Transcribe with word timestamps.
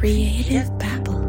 Creative 0.00 0.66
Babble. 0.78 1.20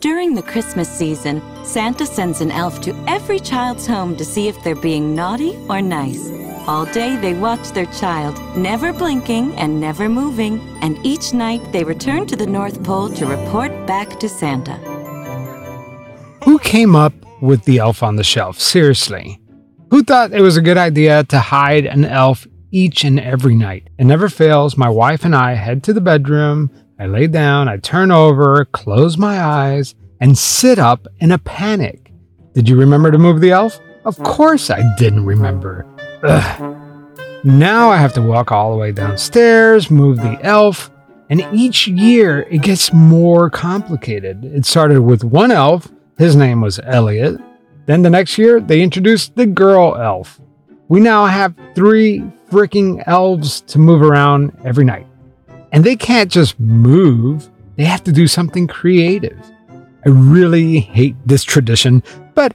During 0.00 0.34
the 0.34 0.42
Christmas 0.42 0.88
season, 0.88 1.40
Santa 1.64 2.06
sends 2.06 2.40
an 2.40 2.50
elf 2.50 2.80
to 2.80 3.04
every 3.06 3.38
child's 3.38 3.86
home 3.86 4.16
to 4.16 4.24
see 4.24 4.48
if 4.48 4.60
they're 4.64 4.74
being 4.74 5.14
naughty 5.14 5.56
or 5.68 5.80
nice. 5.80 6.28
All 6.66 6.86
day 6.86 7.14
they 7.14 7.34
watch 7.34 7.70
their 7.70 7.86
child, 7.86 8.36
never 8.56 8.92
blinking 8.92 9.54
and 9.54 9.80
never 9.80 10.08
moving, 10.08 10.58
and 10.82 10.98
each 11.06 11.32
night 11.32 11.62
they 11.70 11.84
return 11.84 12.26
to 12.26 12.34
the 12.34 12.48
North 12.48 12.82
Pole 12.82 13.08
to 13.10 13.24
report 13.24 13.70
back 13.86 14.18
to 14.18 14.28
Santa. 14.28 14.74
Who 16.42 16.58
came 16.58 16.96
up 16.96 17.12
with 17.40 17.62
the 17.62 17.78
elf 17.78 18.02
on 18.02 18.16
the 18.16 18.24
shelf? 18.24 18.58
Seriously. 18.58 19.40
Who 19.92 20.02
thought 20.02 20.32
it 20.32 20.40
was 20.40 20.56
a 20.56 20.62
good 20.62 20.78
idea 20.78 21.22
to 21.22 21.38
hide 21.38 21.86
an 21.86 22.04
elf 22.04 22.44
each 22.70 23.04
and 23.04 23.18
every 23.18 23.54
night? 23.54 23.88
It 23.98 24.04
never 24.04 24.28
fails. 24.28 24.76
My 24.76 24.88
wife 24.88 25.24
and 25.24 25.34
I 25.34 25.54
head 25.54 25.82
to 25.84 25.92
the 25.92 26.00
bedroom. 26.00 26.70
I 26.98 27.06
lay 27.06 27.26
down, 27.28 27.68
I 27.68 27.76
turn 27.76 28.10
over, 28.10 28.64
close 28.64 29.16
my 29.16 29.40
eyes, 29.40 29.94
and 30.20 30.36
sit 30.36 30.78
up 30.78 31.06
in 31.20 31.30
a 31.30 31.38
panic. 31.38 32.12
Did 32.54 32.68
you 32.68 32.76
remember 32.76 33.10
to 33.10 33.18
move 33.18 33.40
the 33.40 33.52
elf? 33.52 33.78
Of 34.04 34.18
course 34.18 34.68
I 34.70 34.82
didn't 34.96 35.24
remember. 35.24 35.86
Ugh. 36.22 36.76
Now 37.44 37.90
I 37.90 37.98
have 37.98 38.12
to 38.14 38.22
walk 38.22 38.50
all 38.50 38.72
the 38.72 38.78
way 38.78 38.90
downstairs, 38.90 39.92
move 39.92 40.16
the 40.16 40.38
elf, 40.42 40.90
and 41.30 41.46
each 41.52 41.86
year 41.86 42.40
it 42.50 42.62
gets 42.62 42.92
more 42.92 43.48
complicated. 43.48 44.44
It 44.44 44.66
started 44.66 45.02
with 45.02 45.22
one 45.22 45.52
elf, 45.52 45.88
his 46.18 46.34
name 46.34 46.60
was 46.60 46.80
Elliot. 46.82 47.40
Then 47.86 48.02
the 48.02 48.10
next 48.10 48.38
year 48.38 48.60
they 48.60 48.82
introduced 48.82 49.36
the 49.36 49.46
girl 49.46 49.96
elf. 49.96 50.40
We 50.88 50.98
now 51.00 51.26
have 51.26 51.54
three 51.74 52.24
freaking 52.50 53.02
elves 53.06 53.60
to 53.62 53.78
move 53.78 54.02
around 54.02 54.56
every 54.64 54.84
night. 54.84 55.06
And 55.72 55.84
they 55.84 55.96
can't 55.96 56.30
just 56.30 56.58
move, 56.58 57.48
they 57.76 57.84
have 57.84 58.02
to 58.04 58.12
do 58.12 58.26
something 58.26 58.66
creative. 58.66 59.38
I 60.04 60.08
really 60.08 60.80
hate 60.80 61.16
this 61.26 61.44
tradition, 61.44 62.02
but 62.34 62.54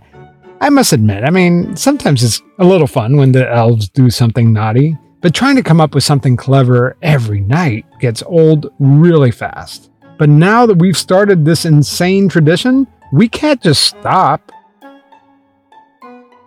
I 0.62 0.70
must 0.70 0.94
admit, 0.94 1.24
I 1.24 1.30
mean, 1.30 1.76
sometimes 1.76 2.24
it's 2.24 2.42
a 2.58 2.66
little 2.66 2.88
fun 2.88 3.18
when 3.18 3.34
the 3.34 3.50
elves 3.50 3.90
do 3.90 4.10
something 4.10 4.54
naughty, 4.54 4.98
but 5.22 5.36
trying 5.36 5.58
to 5.58 5.64
come 5.64 5.82
up 5.82 5.94
with 5.94 6.04
something 6.04 6.38
clever 6.38 6.96
every 7.02 7.42
night 7.42 7.86
gets 8.00 8.24
old 8.24 8.74
really 8.80 9.32
fast. 9.32 9.92
But 10.18 10.30
now 10.30 10.66
that 10.66 10.76
we've 10.76 10.98
started 10.98 11.44
this 11.44 11.66
insane 11.66 12.30
tradition, 12.30 12.88
we 13.12 13.28
can't 13.28 13.62
just 13.62 13.84
stop. 13.84 14.52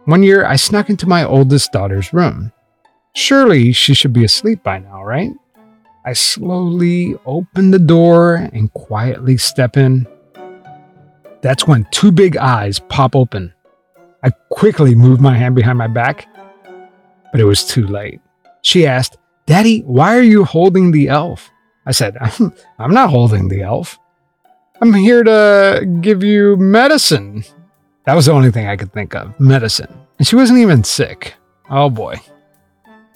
One 0.07 0.23
year, 0.23 0.47
I 0.47 0.57
snuck 0.57 0.89
into 0.89 1.07
my 1.07 1.25
oldest 1.25 1.73
daughter's 1.73 2.13
room. 2.13 2.53
Surely 3.17 3.73
she 3.73 3.95
should 3.95 4.13
be 4.13 4.27
asleep 4.27 4.63
by 4.63 4.79
now, 4.79 5.03
right? 5.03 5.31
I 6.05 6.13
slowly 6.13 7.15
open 7.25 7.71
the 7.71 7.79
door 7.79 8.35
and 8.53 8.71
quietly 8.75 9.39
step 9.39 9.79
in. 9.79 10.07
That's 11.41 11.67
when 11.67 11.89
two 11.91 12.13
big 12.13 12.37
eyes 12.37 12.79
pop 12.79 13.17
open. 13.17 13.55
I 14.23 14.33
quickly 14.51 14.95
move 14.95 15.19
my 15.19 15.35
hand 15.35 15.55
behind 15.55 15.79
my 15.79 15.87
back, 15.87 16.29
but 17.33 17.41
it 17.41 17.45
was 17.45 17.65
too 17.65 17.87
late. 17.87 18.21
She 18.61 18.87
asked, 18.87 19.17
Daddy, 19.47 19.81
why 19.81 20.15
are 20.15 20.23
you 20.23 20.45
holding 20.45 20.91
the 20.91 21.09
elf? 21.09 21.51
I 21.87 21.93
said, 21.93 22.19
I'm 22.79 22.93
not 22.93 23.09
holding 23.09 23.49
the 23.49 23.63
elf. 23.63 23.99
I'm 24.83 24.93
here 24.93 25.25
to 25.25 25.99
give 26.03 26.23
you 26.23 26.59
medicine. 26.59 27.45
That 28.05 28.15
was 28.15 28.27
the 28.27 28.33
only 28.33 28.51
thing 28.51 28.67
I 28.67 28.77
could 28.77 28.93
think 28.93 29.15
of 29.15 29.41
medicine. 29.41 30.03
And 30.19 30.29
she 30.29 30.37
wasn't 30.37 30.59
even 30.59 30.85
sick. 30.85 31.33
Oh 31.71 31.89
boy. 31.89 32.17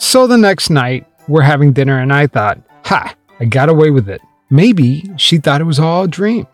So 0.02 0.26
the 0.26 0.38
next 0.38 0.70
night, 0.70 1.06
we're 1.28 1.42
having 1.42 1.74
dinner, 1.74 1.98
and 1.98 2.10
I 2.10 2.26
thought, 2.26 2.58
ha, 2.86 3.14
I 3.38 3.44
got 3.44 3.68
away 3.68 3.90
with 3.90 4.08
it. 4.08 4.22
Maybe 4.48 5.10
she 5.18 5.36
thought 5.36 5.60
it 5.60 5.64
was 5.64 5.78
all 5.78 6.04
a 6.04 6.08
dream. 6.08 6.46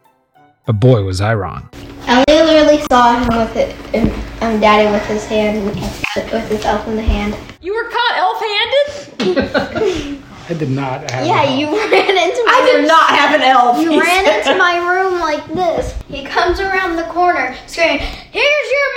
But 0.66 0.80
boy, 0.80 1.04
was 1.04 1.20
I 1.20 1.32
wrong. 1.36 1.70
Elliot 2.08 2.26
literally 2.28 2.82
saw 2.90 3.20
him 3.20 3.28
with 3.38 3.54
it, 3.54 3.76
and 3.94 4.10
um, 4.42 4.60
Daddy 4.60 4.90
with 4.90 5.06
his 5.06 5.24
hand, 5.26 5.64
with 5.64 5.76
his 6.48 6.64
elf 6.64 6.88
in 6.88 6.96
the 6.96 7.02
hand. 7.02 7.36
You 7.60 7.72
were 7.72 7.88
caught 7.88 8.16
elf-handed? 8.16 10.24
I 10.48 10.54
did 10.54 10.70
not 10.70 11.10
have 11.10 11.26
Yeah, 11.26 11.54
you 11.56 11.66
ran 11.66 12.16
into 12.28 12.44
my 12.46 12.52
I 12.54 12.70
room. 12.72 12.82
did 12.82 12.88
not 12.88 13.10
have 13.10 13.34
an 13.34 13.42
elf. 13.42 13.80
You 13.80 13.90
he 13.92 14.00
ran 14.00 14.24
said. 14.24 14.38
into 14.46 14.58
my 14.58 14.76
room 14.78 15.20
like 15.20 15.44
this. 15.48 15.92
He 16.08 16.24
comes 16.24 16.60
around 16.60 16.96
the 16.96 17.02
corner 17.04 17.56
screaming, 17.66 17.98
Here's 18.30 18.70
your 18.70 18.88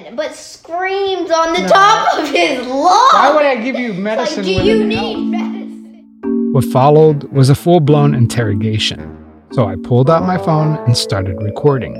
medicine! 0.00 0.16
But 0.16 0.34
screams 0.34 1.30
on 1.30 1.52
the 1.52 1.68
top 1.68 2.18
of 2.18 2.28
his 2.30 2.66
lungs. 2.66 3.12
Why 3.12 3.32
would 3.34 3.44
I 3.46 3.56
give 3.56 3.76
you 3.78 3.92
Like, 3.92 4.34
do 4.34 4.50
you 4.52 4.84
need 4.84 5.16
elf? 5.16 5.26
medicine? 5.26 6.52
What 6.52 6.64
followed 6.66 7.24
was 7.24 7.50
a 7.50 7.54
full 7.54 7.80
blown 7.80 8.14
interrogation. 8.14 9.12
So 9.52 9.66
I 9.66 9.76
pulled 9.76 10.08
out 10.08 10.22
my 10.22 10.38
phone 10.38 10.76
and 10.86 10.96
started 10.96 11.42
recording. 11.42 11.94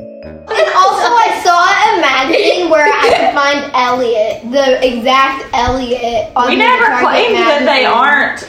Magazine 2.66 2.70
where 2.70 2.86
I 2.86 3.08
could 3.16 3.34
find 3.34 3.70
Elliot, 3.74 4.50
the 4.50 4.86
exact 4.86 5.48
Elliot. 5.52 6.32
On 6.36 6.48
We 6.48 6.56
never 6.56 6.98
claimed 7.00 7.36
that 7.36 7.64
they 7.64 7.84
aren't. 7.84 8.48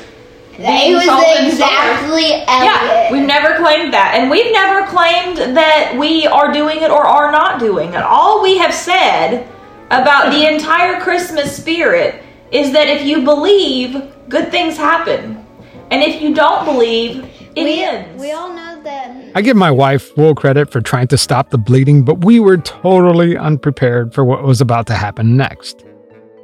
Being 0.57 0.93
was 0.93 1.05
exactly 1.05 2.29
Yeah, 2.31 3.11
we've 3.11 3.27
never 3.27 3.57
claimed 3.57 3.93
that. 3.93 4.15
And 4.17 4.31
we've 4.31 4.51
never 4.51 4.87
claimed 4.87 5.55
that 5.55 5.95
we 5.97 6.25
are 6.25 6.51
doing 6.51 6.81
it 6.81 6.89
or 6.89 7.05
are 7.05 7.31
not 7.31 7.59
doing 7.59 7.89
it. 7.89 8.01
All 8.01 8.41
we 8.41 8.57
have 8.57 8.73
said 8.73 9.47
about 9.91 10.31
the 10.31 10.51
entire 10.51 10.99
Christmas 10.99 11.55
spirit 11.55 12.23
is 12.51 12.71
that 12.73 12.87
if 12.87 13.05
you 13.05 13.23
believe, 13.23 14.11
good 14.29 14.49
things 14.49 14.77
happen. 14.77 15.45
And 15.91 16.01
if 16.01 16.21
you 16.21 16.33
don't 16.33 16.65
believe, 16.65 17.23
it 17.55 17.63
we, 17.63 17.83
ends. 17.83 18.19
we 18.19 18.31
all 18.31 18.53
know 18.53 18.76
that. 18.83 19.31
I 19.35 19.41
give 19.41 19.57
my 19.57 19.71
wife 19.71 20.13
full 20.15 20.35
credit 20.35 20.71
for 20.71 20.81
trying 20.81 21.07
to 21.09 21.17
stop 21.17 21.49
the 21.49 21.57
bleeding, 21.57 22.03
but 22.03 22.23
we 22.25 22.39
were 22.39 22.57
totally 22.57 23.37
unprepared 23.37 24.13
for 24.13 24.23
what 24.23 24.43
was 24.43 24.61
about 24.61 24.87
to 24.87 24.93
happen 24.93 25.37
next. 25.37 25.85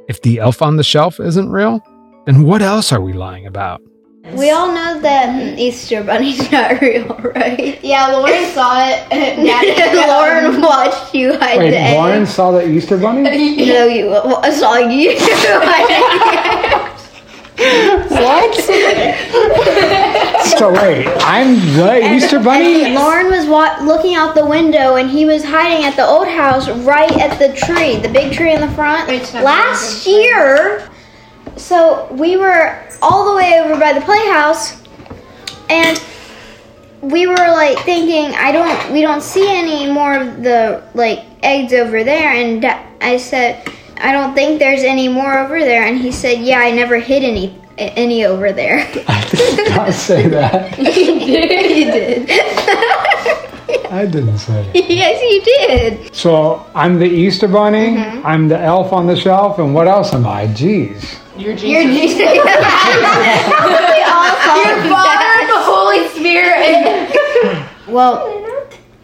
If 0.08 0.22
the 0.22 0.38
elf 0.38 0.62
on 0.62 0.76
the 0.76 0.84
shelf 0.84 1.18
isn't 1.20 1.50
real, 1.50 1.80
then 2.26 2.44
what 2.44 2.62
else 2.62 2.92
are 2.92 3.00
we 3.00 3.12
lying 3.12 3.46
about? 3.46 3.80
We 4.32 4.50
all 4.50 4.68
know 4.68 5.00
that 5.00 5.58
Easter 5.58 6.02
Bunny's 6.02 6.50
not 6.52 6.80
real, 6.80 7.08
right? 7.34 7.78
Yeah, 7.84 8.06
Lauren 8.08 8.46
saw 8.52 8.88
it. 8.88 9.08
Daddy, 9.10 9.94
Lauren 10.08 10.62
watched 10.62 11.14
you 11.14 11.36
hide 11.38 11.60
the 11.60 11.76
egg. 11.78 12.26
saw 12.26 12.50
the 12.50 12.66
Easter 12.66 12.96
Bunny? 12.96 13.22
No, 13.66 13.84
you 13.86 14.14
I 14.14 14.50
saw 14.50 14.76
you. 14.76 15.10
So 20.58 20.72
wait, 20.72 21.06
I'm 21.20 21.56
the 21.76 22.14
Easter 22.14 22.38
Bunny. 22.38 22.92
Lauren 22.94 23.26
was 23.28 23.46
wa- 23.46 23.78
looking 23.82 24.14
out 24.14 24.34
the 24.34 24.46
window 24.46 24.96
and 24.96 25.10
he 25.10 25.24
was 25.24 25.42
hiding 25.44 25.84
at 25.84 25.96
the 25.96 26.04
old 26.04 26.28
house 26.28 26.68
right 26.68 27.10
at 27.12 27.38
the 27.38 27.54
tree, 27.56 27.96
the 27.96 28.08
big 28.08 28.32
tree 28.32 28.52
in 28.54 28.60
the 28.60 28.70
front. 28.70 29.08
Last 29.44 30.06
year, 30.06 30.88
so 31.56 32.08
we 32.12 32.36
were 32.36 32.78
all 33.02 33.30
the 33.30 33.36
way 33.36 33.60
over 33.60 33.78
by 33.80 33.92
the 33.92 34.00
playhouse 34.02 34.82
and 35.70 36.00
we 37.00 37.26
were 37.26 37.34
like 37.34 37.78
thinking 37.80 38.34
I 38.36 38.52
don't 38.52 38.92
we 38.92 39.00
don't 39.02 39.22
see 39.22 39.46
any 39.48 39.90
more 39.90 40.14
of 40.14 40.42
the 40.42 40.82
like 40.94 41.24
eggs 41.42 41.72
over 41.72 42.02
there 42.04 42.32
and 42.32 42.62
da- 42.62 42.82
I 43.00 43.16
said 43.18 43.66
I 43.98 44.12
don't 44.12 44.34
think 44.34 44.58
there's 44.58 44.82
any 44.82 45.08
more 45.08 45.38
over 45.38 45.58
there 45.60 45.84
and 45.84 45.98
he 45.98 46.12
said 46.12 46.40
yeah 46.40 46.58
I 46.58 46.70
never 46.70 46.98
hid 46.98 47.22
any 47.24 47.60
any 47.76 48.24
over 48.24 48.52
there. 48.52 48.78
I 49.08 49.28
did 49.30 49.70
not 49.70 49.92
say 49.92 50.28
that. 50.28 50.78
you 50.96 51.18
did. 51.18 51.76
You 51.76 51.84
did. 51.92 52.30
I 53.90 54.06
didn't 54.06 54.38
say 54.38 54.70
yes, 54.74 55.22
you 55.22 55.42
did. 55.42 56.14
So 56.14 56.66
I'm 56.74 56.98
the 56.98 57.06
Easter 57.06 57.48
Bunny, 57.48 57.96
mm-hmm. 57.96 58.26
I'm 58.26 58.48
the 58.48 58.58
elf 58.58 58.92
on 58.92 59.06
the 59.06 59.16
shelf, 59.16 59.58
and 59.58 59.74
what 59.74 59.86
else 59.86 60.12
am 60.12 60.26
I? 60.26 60.46
Jeez. 60.48 61.18
You're 61.36 61.54
Jesus. 61.54 61.70
You're 61.70 61.84
Jesus. 61.84 62.18
we 62.18 62.42
all 64.02 64.30
saw 64.42 64.54
Your 64.64 64.76
Father 64.90 65.30
and 65.40 65.48
the 65.48 65.62
Holy 65.62 66.08
Spirit. 66.08 67.70
Well, 67.86 68.42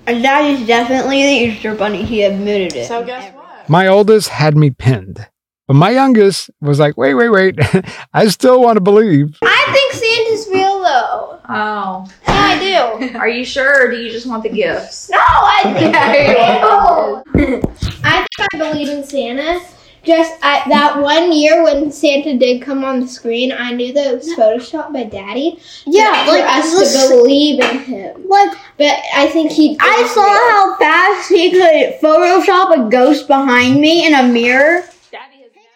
that 0.06 0.44
is 0.44 0.66
definitely 0.66 1.22
the 1.22 1.52
Easter 1.52 1.74
Bunny. 1.74 2.04
He 2.04 2.22
admitted 2.22 2.74
it. 2.74 2.88
so 2.88 3.04
guess 3.04 3.32
what? 3.34 3.39
My 3.70 3.86
oldest 3.86 4.30
had 4.30 4.56
me 4.56 4.70
pinned, 4.70 5.28
but 5.68 5.74
my 5.74 5.90
youngest 5.90 6.50
was 6.60 6.80
like, 6.80 6.96
wait, 6.96 7.14
wait, 7.14 7.28
wait. 7.28 7.54
I 8.12 8.26
still 8.26 8.60
want 8.60 8.78
to 8.78 8.80
believe. 8.80 9.38
I 9.42 9.66
think 9.72 9.92
Santa's 9.92 10.48
real 10.52 10.80
though. 10.82 11.38
Oh. 11.48 12.10
Yeah, 12.26 12.34
I 12.34 12.98
do. 13.08 13.14
Are 13.20 13.28
you 13.28 13.44
sure 13.44 13.86
or 13.86 13.88
do 13.92 13.96
you 13.96 14.10
just 14.10 14.26
want 14.26 14.42
the 14.42 14.48
gifts? 14.48 15.08
No, 15.08 15.18
I 15.20 15.60
think 15.78 15.94
I 15.94 16.12
do. 16.12 17.62
I 18.02 18.26
think 18.26 18.48
I 18.54 18.58
believe 18.58 18.88
in 18.88 19.04
Santa. 19.04 19.60
Just 20.02 20.32
I, 20.42 20.66
that 20.70 21.00
one 21.00 21.32
year 21.32 21.62
when 21.62 21.92
Santa 21.92 22.36
did 22.36 22.62
come 22.62 22.84
on 22.84 23.00
the 23.00 23.08
screen, 23.08 23.52
I 23.52 23.72
knew 23.72 23.92
that 23.92 24.06
it 24.06 24.16
was 24.16 24.28
photoshopped 24.34 24.92
by 24.92 25.04
Daddy. 25.04 25.60
Yeah, 25.86 26.24
for 26.24 26.32
like, 26.32 26.44
us 26.44 26.72
listen- 26.74 27.10
to 27.10 27.16
believe 27.16 27.60
in 27.60 27.78
him. 27.80 28.28
Like 28.28 28.56
But 28.78 28.98
I 29.14 29.28
think 29.28 29.52
he. 29.52 29.76
I 29.78 30.10
saw 30.14 30.50
how 30.50 30.76
fast 30.78 31.28
he 31.28 31.50
could 31.50 32.00
Photoshop 32.00 32.86
a 32.86 32.90
ghost 32.90 33.26
behind 33.26 33.80
me 33.80 34.06
in 34.06 34.14
a 34.14 34.22
mirror. 34.22 34.84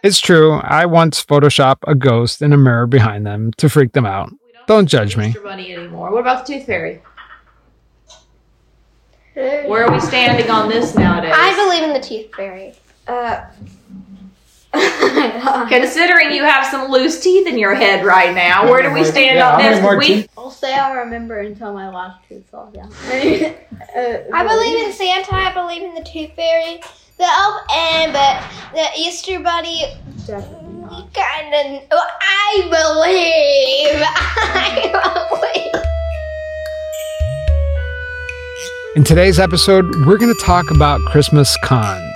It's 0.02 0.20
true. 0.20 0.52
I 0.62 0.84
once 0.84 1.24
Photoshop 1.24 1.76
a 1.86 1.94
ghost 1.94 2.42
in 2.42 2.52
a 2.52 2.58
mirror 2.58 2.86
behind 2.86 3.26
them 3.26 3.52
to 3.56 3.70
freak 3.70 3.92
them 3.92 4.04
out. 4.04 4.30
Don't 4.66 4.86
judge 4.86 5.16
me. 5.16 5.28
Easter 5.28 5.40
Bunny 5.40 5.74
anymore. 5.74 6.12
What 6.12 6.20
about 6.20 6.46
the 6.46 6.54
Tooth 6.54 6.66
Fairy? 6.66 7.00
Where 9.34 9.84
are 9.84 9.92
we 9.92 10.00
standing 10.00 10.48
on 10.50 10.68
this 10.68 10.94
nowadays? 10.94 11.32
I 11.34 11.56
believe 11.56 11.82
in 11.82 11.92
the 11.92 12.00
tooth 12.00 12.32
fairy. 12.34 12.74
Uh, 13.08 13.46
Considering 15.68 16.32
you 16.32 16.42
have 16.44 16.66
some 16.66 16.90
loose 16.90 17.20
teeth 17.20 17.46
in 17.46 17.58
your 17.58 17.74
head 17.74 18.04
right 18.04 18.34
now, 18.34 18.68
where 18.70 18.82
do 18.82 18.92
we 18.92 19.04
stand 19.04 19.38
Yeah, 19.38 19.52
on 19.54 19.58
this? 19.62 19.98
We 19.98 20.06
teeth? 20.06 20.28
I'll 20.36 20.50
say 20.50 20.74
I'll 20.74 20.94
remember 20.94 21.38
until 21.40 21.72
my 21.72 21.88
last 21.88 22.18
tooth 22.28 22.44
falls 22.50 22.74
down. 22.74 22.90
I 22.92 24.44
believe 24.46 24.86
in 24.86 24.92
Santa. 24.92 25.34
I 25.34 25.52
believe 25.54 25.82
in 25.82 25.94
the 25.94 26.02
tooth 26.02 26.32
fairy, 26.34 26.80
the 27.18 27.24
elf, 27.24 27.62
and 27.72 28.12
but 28.12 28.42
the 28.74 28.86
Easter 28.98 29.38
bunny. 29.40 29.84
Kind 30.26 31.54
of. 31.54 31.82
I 31.92 32.60
believe. 32.64 34.02
I 34.06 35.30
believe. 35.30 35.82
In 38.96 39.02
today's 39.02 39.38
episode, 39.40 39.84
we're 40.06 40.18
going 40.18 40.32
to 40.32 40.40
talk 40.44 40.70
about 40.70 41.00
Christmas 41.02 41.56
cons. 41.64 42.13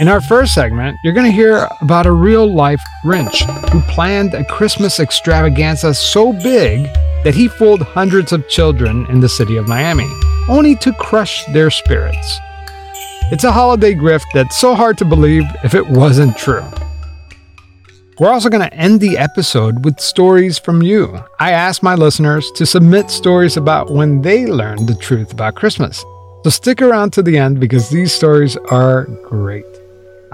In 0.00 0.08
our 0.08 0.22
first 0.22 0.54
segment, 0.54 0.98
you're 1.04 1.12
going 1.12 1.30
to 1.30 1.36
hear 1.36 1.68
about 1.82 2.06
a 2.06 2.12
real 2.12 2.50
life 2.50 2.82
Grinch 3.04 3.42
who 3.70 3.82
planned 3.82 4.32
a 4.32 4.42
Christmas 4.44 4.98
extravaganza 4.98 5.92
so 5.92 6.32
big 6.32 6.84
that 7.24 7.34
he 7.34 7.46
fooled 7.46 7.82
hundreds 7.82 8.32
of 8.32 8.48
children 8.48 9.04
in 9.10 9.20
the 9.20 9.28
city 9.28 9.58
of 9.58 9.68
Miami, 9.68 10.08
only 10.48 10.76
to 10.76 10.94
crush 10.94 11.44
their 11.52 11.70
spirits. 11.70 12.38
It's 13.30 13.44
a 13.44 13.52
holiday 13.52 13.94
grift 13.94 14.24
that's 14.32 14.56
so 14.56 14.74
hard 14.74 14.96
to 14.96 15.04
believe 15.04 15.44
if 15.62 15.74
it 15.74 15.86
wasn't 15.86 16.38
true. 16.38 16.64
We're 18.18 18.32
also 18.32 18.48
going 18.48 18.66
to 18.66 18.74
end 18.74 19.00
the 19.00 19.18
episode 19.18 19.84
with 19.84 20.00
stories 20.00 20.58
from 20.58 20.82
you. 20.82 21.22
I 21.38 21.50
asked 21.50 21.82
my 21.82 21.96
listeners 21.96 22.50
to 22.52 22.64
submit 22.64 23.10
stories 23.10 23.58
about 23.58 23.90
when 23.90 24.22
they 24.22 24.46
learned 24.46 24.88
the 24.88 24.96
truth 24.96 25.34
about 25.34 25.56
Christmas. 25.56 26.02
So 26.44 26.50
stick 26.50 26.80
around 26.80 27.12
to 27.12 27.22
the 27.22 27.36
end 27.36 27.60
because 27.60 27.90
these 27.90 28.12
stories 28.12 28.56
are 28.70 29.04
great. 29.28 29.66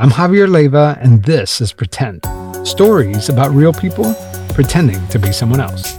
I'm 0.00 0.10
Javier 0.10 0.46
Leyva, 0.46 0.96
and 1.02 1.24
this 1.24 1.60
is 1.60 1.72
Pretend 1.72 2.24
stories 2.62 3.28
about 3.28 3.50
real 3.50 3.72
people 3.72 4.14
pretending 4.54 5.04
to 5.08 5.18
be 5.18 5.32
someone 5.32 5.60
else. 5.60 5.98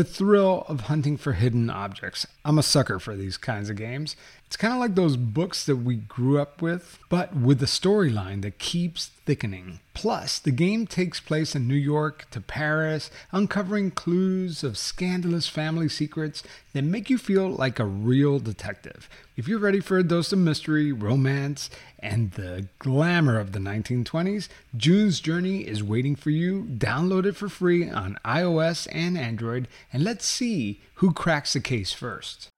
thrill 0.03 0.65
of 0.67 0.81
hunting 0.81 1.17
for 1.17 1.33
hidden 1.33 1.69
objects. 1.69 2.25
I'm 2.43 2.57
a 2.59 2.63
sucker 2.63 2.99
for 2.99 3.15
these 3.15 3.37
kinds 3.37 3.69
of 3.69 3.75
games. 3.75 4.15
It's 4.45 4.57
kind 4.57 4.73
of 4.73 4.79
like 4.79 4.95
those 4.95 5.17
books 5.17 5.65
that 5.65 5.77
we 5.77 5.95
grew 5.95 6.39
up 6.39 6.61
with, 6.61 6.99
but 7.09 7.35
with 7.35 7.61
a 7.63 7.67
storyline 7.67 8.41
that 8.41 8.59
keeps 8.59 9.11
thickening. 9.25 9.79
Plus, 9.93 10.39
the 10.39 10.51
game 10.51 10.87
takes 10.87 11.19
place 11.19 11.55
in 11.55 11.67
New 11.67 11.75
York 11.75 12.27
to 12.31 12.41
Paris, 12.41 13.11
uncovering 13.31 13.91
clues 13.91 14.63
of 14.63 14.77
scandalous 14.77 15.47
family 15.47 15.89
secrets 15.89 16.43
that 16.73 16.83
make 16.83 17.09
you 17.09 17.17
feel 17.17 17.49
like 17.49 17.79
a 17.79 17.85
real 17.85 18.39
detective. 18.39 19.09
If 19.37 19.47
you're 19.47 19.59
ready 19.59 19.79
for 19.79 19.97
a 19.97 20.03
dose 20.03 20.31
of 20.31 20.39
mystery, 20.39 20.91
romance, 20.91 21.69
and 21.99 22.31
the 22.31 22.67
glamour 22.79 23.39
of 23.39 23.51
the 23.51 23.59
1920s, 23.59 24.47
June's 24.75 25.19
Journey 25.19 25.67
is 25.67 25.83
waiting 25.83 26.15
for 26.15 26.29
you. 26.29 26.63
Download 26.63 27.25
it 27.25 27.35
for 27.35 27.49
free 27.49 27.89
on 27.89 28.17
iOS 28.25 28.87
and 28.91 29.17
Android, 29.17 29.67
and 29.93 30.03
let's 30.03 30.25
see 30.25 30.81
who 30.95 31.13
cracks 31.13 31.53
the 31.53 31.59
case 31.59 31.93
first. 31.93 32.49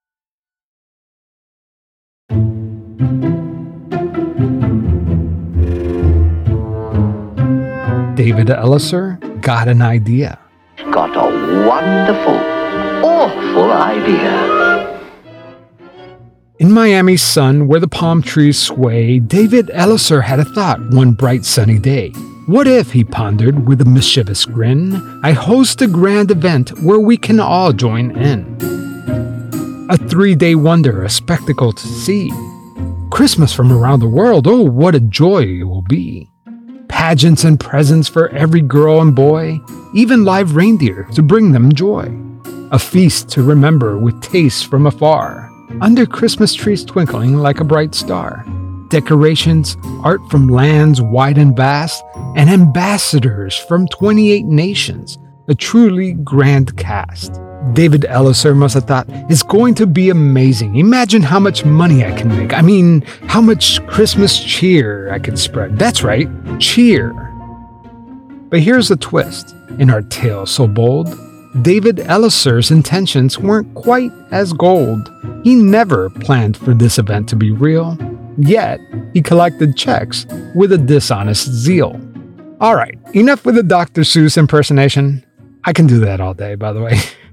David 8.24 8.48
Ellisor 8.48 9.18
got 9.42 9.68
an 9.68 9.82
idea. 9.82 10.38
got 10.90 11.14
a 11.14 11.68
wonderful, 11.68 12.38
awful 13.06 13.70
idea. 13.70 14.98
In 16.58 16.72
Miami's 16.72 17.20
sun, 17.20 17.68
where 17.68 17.80
the 17.80 17.86
palm 17.86 18.22
trees 18.22 18.58
sway, 18.58 19.18
David 19.18 19.68
Ellisor 19.74 20.22
had 20.22 20.40
a 20.40 20.46
thought 20.46 20.80
one 20.94 21.12
bright 21.12 21.44
sunny 21.44 21.78
day. 21.78 22.12
What 22.46 22.66
if, 22.66 22.92
he 22.92 23.04
pondered 23.04 23.68
with 23.68 23.82
a 23.82 23.84
mischievous 23.84 24.46
grin, 24.46 25.20
I 25.22 25.32
host 25.32 25.82
a 25.82 25.86
grand 25.86 26.30
event 26.30 26.70
where 26.82 27.00
we 27.00 27.18
can 27.18 27.38
all 27.38 27.74
join 27.74 28.16
in? 28.16 28.56
A 29.90 29.98
three 29.98 30.34
day 30.34 30.54
wonder, 30.54 31.04
a 31.04 31.10
spectacle 31.10 31.74
to 31.74 31.86
see. 31.86 32.32
Christmas 33.10 33.52
from 33.52 33.70
around 33.70 34.00
the 34.00 34.08
world, 34.08 34.46
oh, 34.46 34.62
what 34.62 34.94
a 34.94 35.00
joy 35.00 35.42
it 35.42 35.64
will 35.64 35.82
be. 35.82 36.30
Pageants 36.94 37.42
and 37.42 37.58
presents 37.58 38.08
for 38.08 38.28
every 38.28 38.60
girl 38.60 39.00
and 39.02 39.14
boy, 39.14 39.60
even 39.94 40.24
live 40.24 40.54
reindeer 40.54 41.08
to 41.12 41.22
bring 41.22 41.50
them 41.50 41.74
joy. 41.74 42.08
A 42.70 42.78
feast 42.78 43.28
to 43.30 43.42
remember 43.42 43.98
with 43.98 44.22
tastes 44.22 44.62
from 44.62 44.86
afar, 44.86 45.50
under 45.80 46.06
Christmas 46.06 46.54
trees 46.54 46.84
twinkling 46.84 47.36
like 47.36 47.58
a 47.58 47.64
bright 47.64 47.96
star. 47.96 48.46
Decorations, 48.88 49.76
art 50.04 50.20
from 50.30 50.48
lands 50.48 51.02
wide 51.02 51.36
and 51.36 51.56
vast, 51.56 52.02
and 52.36 52.48
ambassadors 52.48 53.56
from 53.56 53.88
28 53.88 54.46
nations. 54.46 55.18
A 55.48 55.54
truly 55.54 56.12
grand 56.12 56.76
cast. 56.76 57.38
David 57.72 58.02
Ellisor 58.02 58.54
must 58.54 58.74
have 58.74 58.84
thought, 58.84 59.06
it's 59.30 59.42
going 59.42 59.74
to 59.74 59.86
be 59.86 60.10
amazing. 60.10 60.76
Imagine 60.76 61.22
how 61.22 61.40
much 61.40 61.64
money 61.64 62.04
I 62.04 62.12
can 62.12 62.28
make. 62.28 62.52
I 62.52 62.60
mean, 62.60 63.02
how 63.26 63.40
much 63.40 63.84
Christmas 63.86 64.38
cheer 64.38 65.12
I 65.12 65.18
can 65.18 65.36
spread. 65.36 65.78
That's 65.78 66.02
right, 66.02 66.28
cheer. 66.60 67.12
But 68.50 68.60
here's 68.60 68.88
the 68.88 68.96
twist 68.96 69.54
in 69.78 69.90
our 69.90 70.02
tale 70.02 70.46
so 70.46 70.68
bold. 70.68 71.08
David 71.62 71.96
Ellisor's 71.96 72.70
intentions 72.70 73.38
weren't 73.38 73.72
quite 73.74 74.10
as 74.30 74.52
gold. 74.52 75.10
He 75.44 75.54
never 75.54 76.10
planned 76.10 76.56
for 76.56 76.74
this 76.74 76.98
event 76.98 77.28
to 77.30 77.36
be 77.36 77.50
real, 77.50 77.96
yet 78.36 78.80
he 79.12 79.22
collected 79.22 79.76
checks 79.76 80.26
with 80.54 80.72
a 80.72 80.78
dishonest 80.78 81.46
zeal. 81.46 82.00
All 82.60 82.76
right, 82.76 82.98
enough 83.14 83.44
with 83.44 83.54
the 83.54 83.62
Dr. 83.62 84.02
Seuss 84.02 84.36
impersonation. 84.36 85.24
I 85.64 85.72
can 85.72 85.86
do 85.86 85.98
that 86.00 86.20
all 86.20 86.34
day, 86.34 86.54
by 86.56 86.72
the 86.72 86.80
way. 86.80 86.98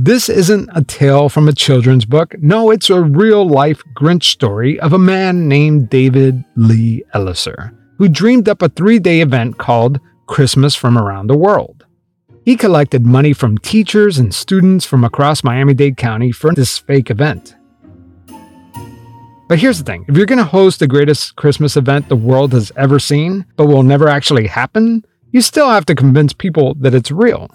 This 0.00 0.28
isn't 0.28 0.70
a 0.76 0.84
tale 0.84 1.28
from 1.28 1.48
a 1.48 1.52
children's 1.52 2.04
book. 2.04 2.40
No, 2.40 2.70
it's 2.70 2.88
a 2.88 3.02
real 3.02 3.44
life 3.44 3.82
Grinch 3.96 4.22
story 4.22 4.78
of 4.78 4.92
a 4.92 4.98
man 4.98 5.48
named 5.48 5.90
David 5.90 6.44
Lee 6.54 7.02
Ellisor, 7.14 7.76
who 7.96 8.08
dreamed 8.08 8.48
up 8.48 8.62
a 8.62 8.68
three 8.68 9.00
day 9.00 9.22
event 9.22 9.58
called 9.58 9.98
Christmas 10.28 10.76
from 10.76 10.96
Around 10.96 11.26
the 11.26 11.36
World. 11.36 11.84
He 12.44 12.54
collected 12.54 13.04
money 13.04 13.32
from 13.32 13.58
teachers 13.58 14.18
and 14.18 14.32
students 14.32 14.84
from 14.84 15.02
across 15.02 15.42
Miami 15.42 15.74
Dade 15.74 15.96
County 15.96 16.30
for 16.30 16.54
this 16.54 16.78
fake 16.78 17.10
event. 17.10 17.56
But 19.48 19.58
here's 19.58 19.78
the 19.78 19.84
thing 19.84 20.04
if 20.06 20.16
you're 20.16 20.26
going 20.26 20.38
to 20.38 20.44
host 20.44 20.78
the 20.78 20.86
greatest 20.86 21.34
Christmas 21.34 21.76
event 21.76 22.08
the 22.08 22.14
world 22.14 22.52
has 22.52 22.70
ever 22.76 23.00
seen, 23.00 23.46
but 23.56 23.66
will 23.66 23.82
never 23.82 24.06
actually 24.06 24.46
happen, 24.46 25.04
you 25.32 25.40
still 25.40 25.68
have 25.68 25.86
to 25.86 25.96
convince 25.96 26.32
people 26.32 26.76
that 26.76 26.94
it's 26.94 27.10
real. 27.10 27.50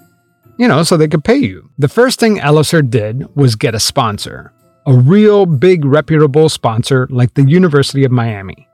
You 0.56 0.68
know, 0.68 0.82
so 0.84 0.96
they 0.96 1.08
could 1.08 1.24
pay 1.24 1.36
you. 1.36 1.70
The 1.78 1.88
first 1.88 2.20
thing 2.20 2.38
Ellisor 2.38 2.88
did 2.88 3.26
was 3.34 3.56
get 3.56 3.74
a 3.74 3.80
sponsor, 3.80 4.52
a 4.86 4.94
real 4.94 5.46
big 5.46 5.84
reputable 5.84 6.48
sponsor 6.48 7.08
like 7.10 7.34
the 7.34 7.42
University 7.42 8.04
of 8.04 8.12
Miami. 8.12 8.68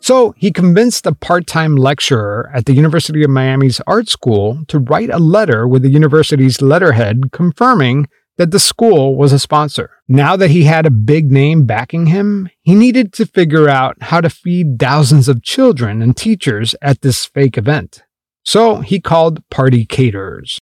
So 0.00 0.34
he 0.36 0.50
convinced 0.50 1.06
a 1.06 1.14
part 1.14 1.46
time 1.46 1.76
lecturer 1.76 2.50
at 2.52 2.66
the 2.66 2.72
University 2.72 3.22
of 3.22 3.30
Miami's 3.30 3.80
art 3.86 4.08
school 4.08 4.64
to 4.66 4.80
write 4.80 5.10
a 5.10 5.18
letter 5.18 5.68
with 5.68 5.82
the 5.82 5.90
university's 5.90 6.60
letterhead 6.60 7.30
confirming 7.30 8.08
that 8.36 8.50
the 8.50 8.58
school 8.58 9.14
was 9.14 9.32
a 9.32 9.38
sponsor. 9.38 9.90
Now 10.08 10.34
that 10.36 10.50
he 10.50 10.64
had 10.64 10.86
a 10.86 10.90
big 10.90 11.30
name 11.30 11.66
backing 11.66 12.06
him, 12.06 12.48
he 12.62 12.74
needed 12.74 13.12
to 13.12 13.26
figure 13.26 13.68
out 13.68 13.96
how 14.00 14.20
to 14.20 14.28
feed 14.28 14.80
thousands 14.80 15.28
of 15.28 15.44
children 15.44 16.02
and 16.02 16.16
teachers 16.16 16.74
at 16.82 17.02
this 17.02 17.24
fake 17.24 17.56
event. 17.56 18.02
So 18.42 18.80
he 18.80 19.00
called 19.00 19.48
party 19.50 19.84
caterers. 19.84 20.58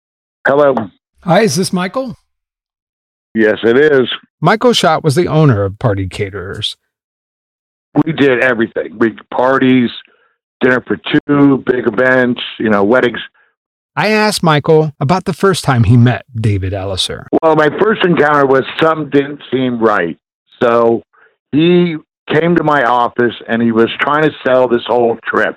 Hello. 0.48 0.74
Hi, 1.24 1.42
is 1.42 1.56
this 1.56 1.74
Michael? 1.74 2.16
Yes, 3.34 3.58
it 3.64 3.76
is. 3.76 4.08
Michael 4.40 4.72
Schott 4.72 5.04
was 5.04 5.14
the 5.14 5.26
owner 5.28 5.62
of 5.62 5.78
Party 5.78 6.08
Caterers. 6.08 6.74
We 8.02 8.14
did 8.14 8.42
everything. 8.42 8.96
We 8.98 9.10
parties, 9.30 9.90
dinner 10.62 10.82
for 10.86 10.96
two, 10.96 11.62
big 11.66 11.86
events, 11.86 12.40
you 12.58 12.70
know, 12.70 12.82
weddings. 12.82 13.18
I 13.94 14.08
asked 14.08 14.42
Michael 14.42 14.92
about 14.98 15.26
the 15.26 15.34
first 15.34 15.64
time 15.64 15.84
he 15.84 15.98
met 15.98 16.24
David 16.34 16.72
Ellisor. 16.72 17.26
Well, 17.42 17.54
my 17.54 17.68
first 17.78 18.06
encounter 18.06 18.46
was 18.46 18.62
something 18.80 19.10
didn't 19.10 19.42
seem 19.52 19.78
right. 19.78 20.18
So 20.62 21.02
he 21.52 21.96
came 22.32 22.56
to 22.56 22.64
my 22.64 22.84
office 22.84 23.34
and 23.46 23.60
he 23.60 23.72
was 23.72 23.90
trying 24.00 24.22
to 24.22 24.32
sell 24.46 24.66
this 24.66 24.84
whole 24.86 25.18
trip. 25.26 25.56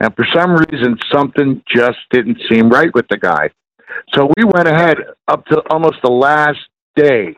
And 0.00 0.16
for 0.16 0.24
some 0.32 0.52
reason, 0.52 0.96
something 1.12 1.62
just 1.68 1.98
didn't 2.10 2.38
seem 2.50 2.70
right 2.70 2.94
with 2.94 3.08
the 3.10 3.18
guy. 3.18 3.50
So 4.14 4.30
we 4.36 4.44
went 4.44 4.68
ahead 4.68 4.98
up 5.28 5.44
to 5.46 5.62
almost 5.70 5.96
the 6.02 6.10
last 6.10 6.60
day 6.96 7.36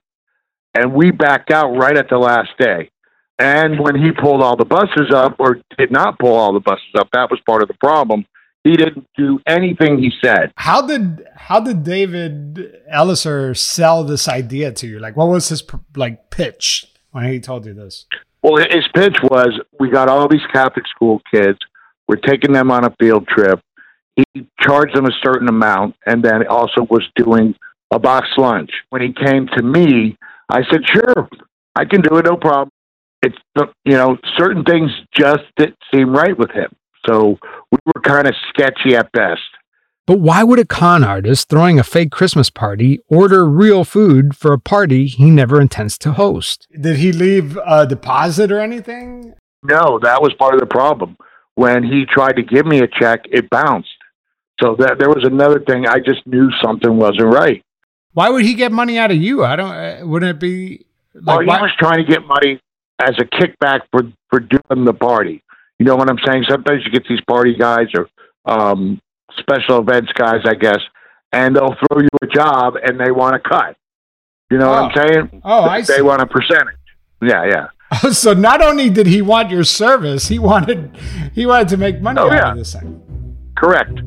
and 0.75 0.93
we 0.93 1.11
backed 1.11 1.51
out 1.51 1.77
right 1.77 1.97
at 1.97 2.09
the 2.09 2.19
last 2.19 2.51
day. 2.59 2.91
And 3.39 3.81
when 3.81 3.97
he 3.97 4.13
pulled 4.13 4.43
all 4.43 4.57
the 4.57 4.65
buses 4.65 5.13
up 5.13 5.37
or 5.39 5.59
did 5.77 5.91
not 5.91 6.19
pull 6.19 6.35
all 6.35 6.53
the 6.53 6.61
buses 6.61 6.95
up, 6.97 7.09
that 7.13 7.31
was 7.31 7.41
part 7.47 7.63
of 7.63 7.69
the 7.69 7.75
problem. 7.75 8.27
He 8.63 8.77
didn't 8.77 9.07
do 9.17 9.41
anything 9.47 9.99
he 9.99 10.11
said. 10.25 10.53
How 10.57 10.87
did 10.87 11.27
how 11.37 11.61
did 11.61 11.85
David 11.85 12.81
Ellisor 12.91 13.57
sell 13.57 14.05
this 14.05 14.27
idea 14.29 14.73
to 14.73 14.87
you? 14.87 14.99
Like, 14.99 15.17
what 15.17 15.29
was 15.29 15.49
his 15.49 15.63
like 15.97 16.31
pitch 16.31 16.87
when 17.11 17.25
he 17.27 17.41
told 17.41 17.67
you 17.67 17.75
this? 17.75 18.07
Well, 18.43 18.57
his 18.57 18.85
pitch 18.95 19.17
was: 19.23 19.53
we 19.79 19.91
got 19.91 20.09
all 20.09 20.29
these 20.29 20.47
Catholic 20.53 20.87
school 20.87 21.21
kids. 21.31 21.59
We're 22.09 22.17
taking 22.17 22.53
them 22.53 22.71
on 22.71 22.85
a 22.85 22.95
field 22.99 23.27
trip. 23.29 23.61
He 24.17 24.47
charged 24.61 24.97
them 24.97 25.07
a 25.07 25.13
certain 25.23 25.49
amount, 25.49 25.97
and 26.07 26.23
then 26.23 26.47
also 26.47 26.83
was 26.89 27.05
doing 27.17 27.55
a 27.91 27.99
box 27.99 28.29
lunch. 28.37 28.71
When 28.91 29.03
he 29.03 29.13
came 29.13 29.49
to 29.57 29.63
me, 29.63 30.17
I 30.49 30.63
said, 30.71 30.83
"Sure, 30.87 31.29
I 31.77 31.85
can 31.85 32.01
do 32.01 32.17
it, 32.17 32.25
no 32.25 32.37
problem." 32.37 32.71
It's 33.23 33.37
you 33.85 33.97
know 33.97 34.19
certain 34.37 34.65
things 34.65 34.91
just 35.13 35.45
didn't 35.57 35.79
seem 35.93 36.15
right 36.15 36.39
with 36.39 36.51
him. 36.51 36.71
So 37.07 37.39
we 37.71 37.79
were 37.87 38.01
kind 38.03 38.27
of 38.27 38.35
sketchy 38.51 38.95
at 38.95 39.11
best. 39.13 39.43
But 40.07 40.21
why 40.21 40.45
would 40.45 40.59
a 40.59 40.67
con 40.67 41.03
artist 41.03 41.49
throwing 41.49 41.79
a 41.79 41.83
fake 41.83 42.11
Christmas 42.11 42.51
party 42.51 43.01
order 43.09 43.47
real 43.47 43.85
food 43.85 44.37
for 44.37 44.53
a 44.53 44.59
party 44.59 45.07
he 45.07 45.31
never 45.31 45.61
intends 45.61 45.97
to 45.99 46.13
host? 46.13 46.67
Did 46.79 46.97
he 46.97 47.11
leave 47.11 47.59
a 47.65 47.87
deposit 47.87 48.53
or 48.53 48.61
anything? 48.61 49.33
No, 49.63 49.99
that 50.03 50.21
was 50.21 50.35
part 50.35 50.53
of 50.53 50.61
the 50.61 50.67
problem. 50.67 51.17
When 51.55 51.83
he 51.83 52.05
tried 52.05 52.37
to 52.37 52.43
give 52.43 52.67
me 52.67 52.81
a 52.81 52.87
check, 52.87 53.23
it 53.31 53.49
bounced. 53.49 53.94
So 54.61 54.77
that 54.79 54.99
there 54.99 55.09
was 55.09 55.25
another 55.25 55.61
thing. 55.61 55.87
I 55.87 55.99
just 55.99 56.27
knew 56.27 56.49
something 56.63 56.97
wasn't 56.97 57.33
right. 57.33 57.65
Why 58.13 58.29
would 58.29 58.45
he 58.45 58.55
get 58.55 58.71
money 58.71 58.99
out 58.99 59.11
of 59.11 59.17
you? 59.17 59.45
I 59.45 59.57
don't. 59.57 59.73
Uh, 59.73 60.07
wouldn't 60.07 60.31
it 60.31 60.41
be? 60.41 60.87
Like, 61.15 61.27
well, 61.27 61.41
he 61.41 61.47
why? 61.47 61.63
was 61.63 61.73
trying 61.79 62.05
to 62.05 62.11
get 62.11 62.25
money 62.25 62.61
as 63.03 63.15
a 63.19 63.25
kickback 63.25 63.81
for 63.91 64.03
for 64.31 64.41
doing 64.41 64.85
the 64.85 64.95
party. 64.95 65.43
You 65.79 65.87
know 65.87 65.97
what 65.97 66.09
I'm 66.09 66.19
saying? 66.25 66.45
Sometimes 66.49 66.83
you 66.85 66.93
get 66.93 67.07
these 67.09 67.21
party 67.23 67.55
guys 67.57 67.89
or 67.95 68.09
um, 68.45 69.01
special 69.39 69.81
events 69.81 70.13
guys, 70.13 70.43
I 70.45 70.55
guess, 70.55 70.79
and 71.33 71.57
they'll 71.57 71.75
throw 71.75 72.01
you 72.01 72.09
a 72.23 72.27
job 72.27 72.75
and 72.83 72.99
they 73.01 73.11
want 73.11 73.35
to 73.35 73.49
cut. 73.49 73.77
You 74.51 74.59
know 74.59 74.69
oh. 74.69 74.83
what 74.83 74.83
I'm 74.83 74.91
oh. 74.91 75.09
saying? 75.09 75.43
Oh, 75.45 75.63
I 75.65 75.81
they 75.81 75.97
see. 75.97 76.03
want 76.03 76.23
a 76.23 76.27
percentage. 76.27 76.77
Yeah, 77.21 77.45
yeah. 77.45 78.11
so 78.13 78.35
not 78.35 78.63
only 78.63 78.91
did 78.91 79.07
he 79.07 79.23
want 79.23 79.51
your 79.51 79.65
service, 79.65 80.29
he 80.29 80.39
wanted 80.39 80.97
he 81.35 81.47
wanted 81.47 81.69
to 81.69 81.77
make 81.77 82.01
money 82.01 82.21
oh, 82.21 82.27
out 82.27 82.33
yeah. 82.33 82.51
of 82.53 82.59
this 82.59 82.75
thing. 82.75 83.01
Correct. 83.57 84.01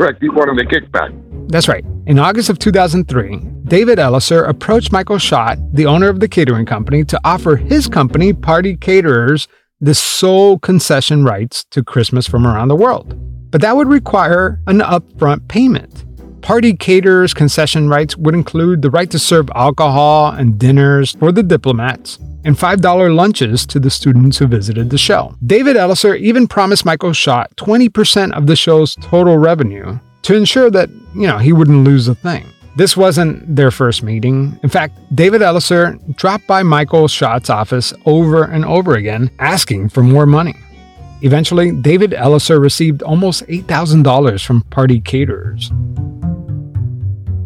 Correct. 0.00 0.22
A 0.22 0.26
kickback. 0.28 1.50
That's 1.50 1.68
right. 1.68 1.84
In 2.06 2.18
August 2.18 2.48
of 2.48 2.58
2003, 2.58 3.36
David 3.64 3.98
Ellisor 3.98 4.48
approached 4.48 4.92
Michael 4.92 5.18
Schott, 5.18 5.58
the 5.74 5.84
owner 5.84 6.08
of 6.08 6.20
the 6.20 6.28
catering 6.28 6.64
company, 6.64 7.04
to 7.04 7.20
offer 7.22 7.56
his 7.56 7.86
company, 7.86 8.32
Party 8.32 8.78
Caterers, 8.78 9.46
the 9.78 9.94
sole 9.94 10.58
concession 10.58 11.22
rights 11.22 11.64
to 11.64 11.84
Christmas 11.84 12.26
from 12.26 12.46
around 12.46 12.68
the 12.68 12.76
world. 12.76 13.14
But 13.50 13.60
that 13.60 13.76
would 13.76 13.88
require 13.88 14.58
an 14.66 14.78
upfront 14.78 15.48
payment. 15.48 16.06
Party 16.42 16.74
caterers' 16.74 17.34
concession 17.34 17.88
rights 17.88 18.16
would 18.16 18.34
include 18.34 18.82
the 18.82 18.90
right 18.90 19.10
to 19.10 19.18
serve 19.18 19.50
alcohol 19.54 20.32
and 20.32 20.58
dinners 20.58 21.12
for 21.12 21.32
the 21.32 21.42
diplomats 21.42 22.18
and 22.44 22.56
$5 22.56 23.14
lunches 23.14 23.66
to 23.66 23.78
the 23.78 23.90
students 23.90 24.38
who 24.38 24.46
visited 24.46 24.88
the 24.90 24.98
show. 24.98 25.34
David 25.44 25.76
Ellisor 25.76 26.18
even 26.18 26.48
promised 26.48 26.86
Michael 26.86 27.12
Schott 27.12 27.54
20% 27.56 28.32
of 28.32 28.46
the 28.46 28.56
show's 28.56 28.96
total 28.96 29.36
revenue 29.36 29.98
to 30.22 30.34
ensure 30.34 30.70
that, 30.70 30.88
you 31.14 31.26
know, 31.26 31.38
he 31.38 31.52
wouldn't 31.52 31.84
lose 31.84 32.08
a 32.08 32.14
thing. 32.14 32.46
This 32.76 32.96
wasn't 32.96 33.56
their 33.56 33.70
first 33.70 34.02
meeting. 34.02 34.58
In 34.62 34.70
fact, 34.70 34.98
David 35.14 35.42
Ellisor 35.42 36.16
dropped 36.16 36.46
by 36.46 36.62
Michael 36.62 37.08
Schott's 37.08 37.50
office 37.50 37.92
over 38.06 38.44
and 38.44 38.64
over 38.64 38.94
again 38.94 39.30
asking 39.38 39.90
for 39.90 40.02
more 40.02 40.24
money. 40.24 40.54
Eventually, 41.22 41.72
David 41.72 42.12
Ellisor 42.12 42.58
received 42.60 43.02
almost 43.02 43.46
$8,000 43.48 44.44
from 44.44 44.62
party 44.62 45.00
caterers. 45.00 45.70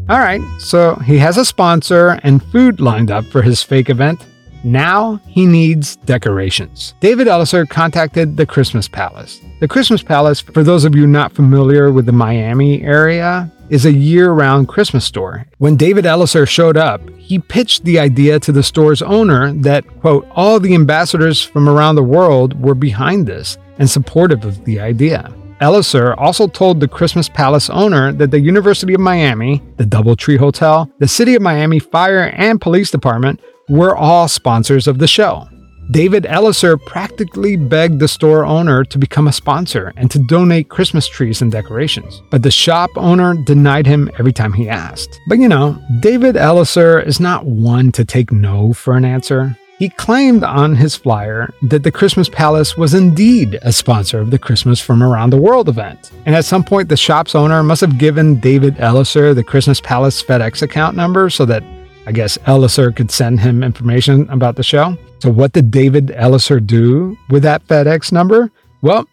All 0.06 0.18
right, 0.18 0.42
so 0.58 0.96
he 0.96 1.16
has 1.16 1.38
a 1.38 1.46
sponsor 1.46 2.20
and 2.22 2.42
food 2.52 2.78
lined 2.78 3.10
up 3.10 3.24
for 3.24 3.40
his 3.40 3.62
fake 3.62 3.88
event. 3.88 4.26
Now 4.62 5.18
he 5.26 5.46
needs 5.46 5.96
decorations. 5.96 6.92
David 7.00 7.26
Ellisor 7.26 7.66
contacted 7.66 8.36
the 8.36 8.44
Christmas 8.44 8.86
Palace. 8.86 9.40
The 9.60 9.68
Christmas 9.68 10.02
Palace, 10.02 10.40
for 10.40 10.62
those 10.62 10.84
of 10.84 10.94
you 10.94 11.06
not 11.06 11.32
familiar 11.32 11.90
with 11.90 12.04
the 12.04 12.12
Miami 12.12 12.82
area, 12.82 13.50
is 13.70 13.86
a 13.86 13.92
year 13.92 14.32
round 14.32 14.68
Christmas 14.68 15.06
store. 15.06 15.46
When 15.56 15.76
David 15.76 16.04
Ellisor 16.04 16.46
showed 16.46 16.76
up, 16.76 17.00
he 17.16 17.38
pitched 17.38 17.84
the 17.84 17.98
idea 17.98 18.38
to 18.40 18.52
the 18.52 18.62
store's 18.62 19.00
owner 19.00 19.54
that, 19.54 19.86
quote, 20.00 20.28
all 20.32 20.60
the 20.60 20.74
ambassadors 20.74 21.42
from 21.42 21.66
around 21.66 21.94
the 21.94 22.02
world 22.02 22.62
were 22.62 22.74
behind 22.74 23.26
this 23.26 23.56
and 23.78 23.88
supportive 23.88 24.44
of 24.44 24.66
the 24.66 24.80
idea. 24.80 25.32
Ellisor 25.60 26.14
also 26.18 26.46
told 26.46 26.80
the 26.80 26.88
Christmas 26.88 27.28
Palace 27.28 27.70
owner 27.70 28.12
that 28.12 28.30
the 28.30 28.40
University 28.40 28.94
of 28.94 29.00
Miami, 29.00 29.62
the 29.76 29.84
Doubletree 29.84 30.38
Hotel, 30.38 30.90
the 30.98 31.08
City 31.08 31.34
of 31.34 31.42
Miami 31.42 31.78
Fire 31.78 32.32
and 32.34 32.60
Police 32.60 32.90
Department 32.90 33.40
were 33.68 33.96
all 33.96 34.28
sponsors 34.28 34.86
of 34.86 34.98
the 34.98 35.06
show. 35.06 35.48
David 35.90 36.24
Ellisor 36.24 36.78
practically 36.86 37.56
begged 37.56 38.00
the 38.00 38.08
store 38.08 38.44
owner 38.46 38.84
to 38.84 38.98
become 38.98 39.28
a 39.28 39.32
sponsor 39.32 39.92
and 39.96 40.10
to 40.10 40.18
donate 40.18 40.70
Christmas 40.70 41.06
trees 41.06 41.42
and 41.42 41.52
decorations. 41.52 42.22
But 42.30 42.42
the 42.42 42.50
shop 42.50 42.90
owner 42.96 43.34
denied 43.44 43.86
him 43.86 44.10
every 44.18 44.32
time 44.32 44.54
he 44.54 44.68
asked. 44.68 45.20
But 45.28 45.38
you 45.38 45.48
know, 45.48 45.78
David 46.00 46.36
Ellisor 46.36 47.06
is 47.06 47.20
not 47.20 47.44
one 47.44 47.92
to 47.92 48.04
take 48.04 48.32
no 48.32 48.72
for 48.72 48.96
an 48.96 49.04
answer. 49.04 49.58
He 49.78 49.88
claimed 49.88 50.44
on 50.44 50.76
his 50.76 50.94
flyer 50.94 51.52
that 51.62 51.82
the 51.82 51.90
Christmas 51.90 52.28
Palace 52.28 52.76
was 52.76 52.94
indeed 52.94 53.58
a 53.62 53.72
sponsor 53.72 54.20
of 54.20 54.30
the 54.30 54.38
Christmas 54.38 54.80
from 54.80 55.02
Around 55.02 55.30
the 55.30 55.36
World 55.36 55.68
event. 55.68 56.12
And 56.26 56.36
at 56.36 56.44
some 56.44 56.62
point, 56.62 56.88
the 56.88 56.96
shop's 56.96 57.34
owner 57.34 57.62
must 57.64 57.80
have 57.80 57.98
given 57.98 58.38
David 58.38 58.76
Ellisor 58.76 59.34
the 59.34 59.42
Christmas 59.42 59.80
Palace 59.80 60.22
FedEx 60.22 60.62
account 60.62 60.96
number 60.96 61.28
so 61.28 61.44
that 61.46 61.64
I 62.06 62.12
guess 62.12 62.38
Ellisor 62.46 62.94
could 62.94 63.10
send 63.10 63.40
him 63.40 63.64
information 63.64 64.30
about 64.30 64.54
the 64.54 64.62
show. 64.62 64.96
So, 65.18 65.30
what 65.30 65.52
did 65.52 65.70
David 65.70 66.08
Ellisor 66.08 66.64
do 66.64 67.16
with 67.28 67.42
that 67.42 67.66
FedEx 67.66 68.12
number? 68.12 68.52
Well, 68.80 69.08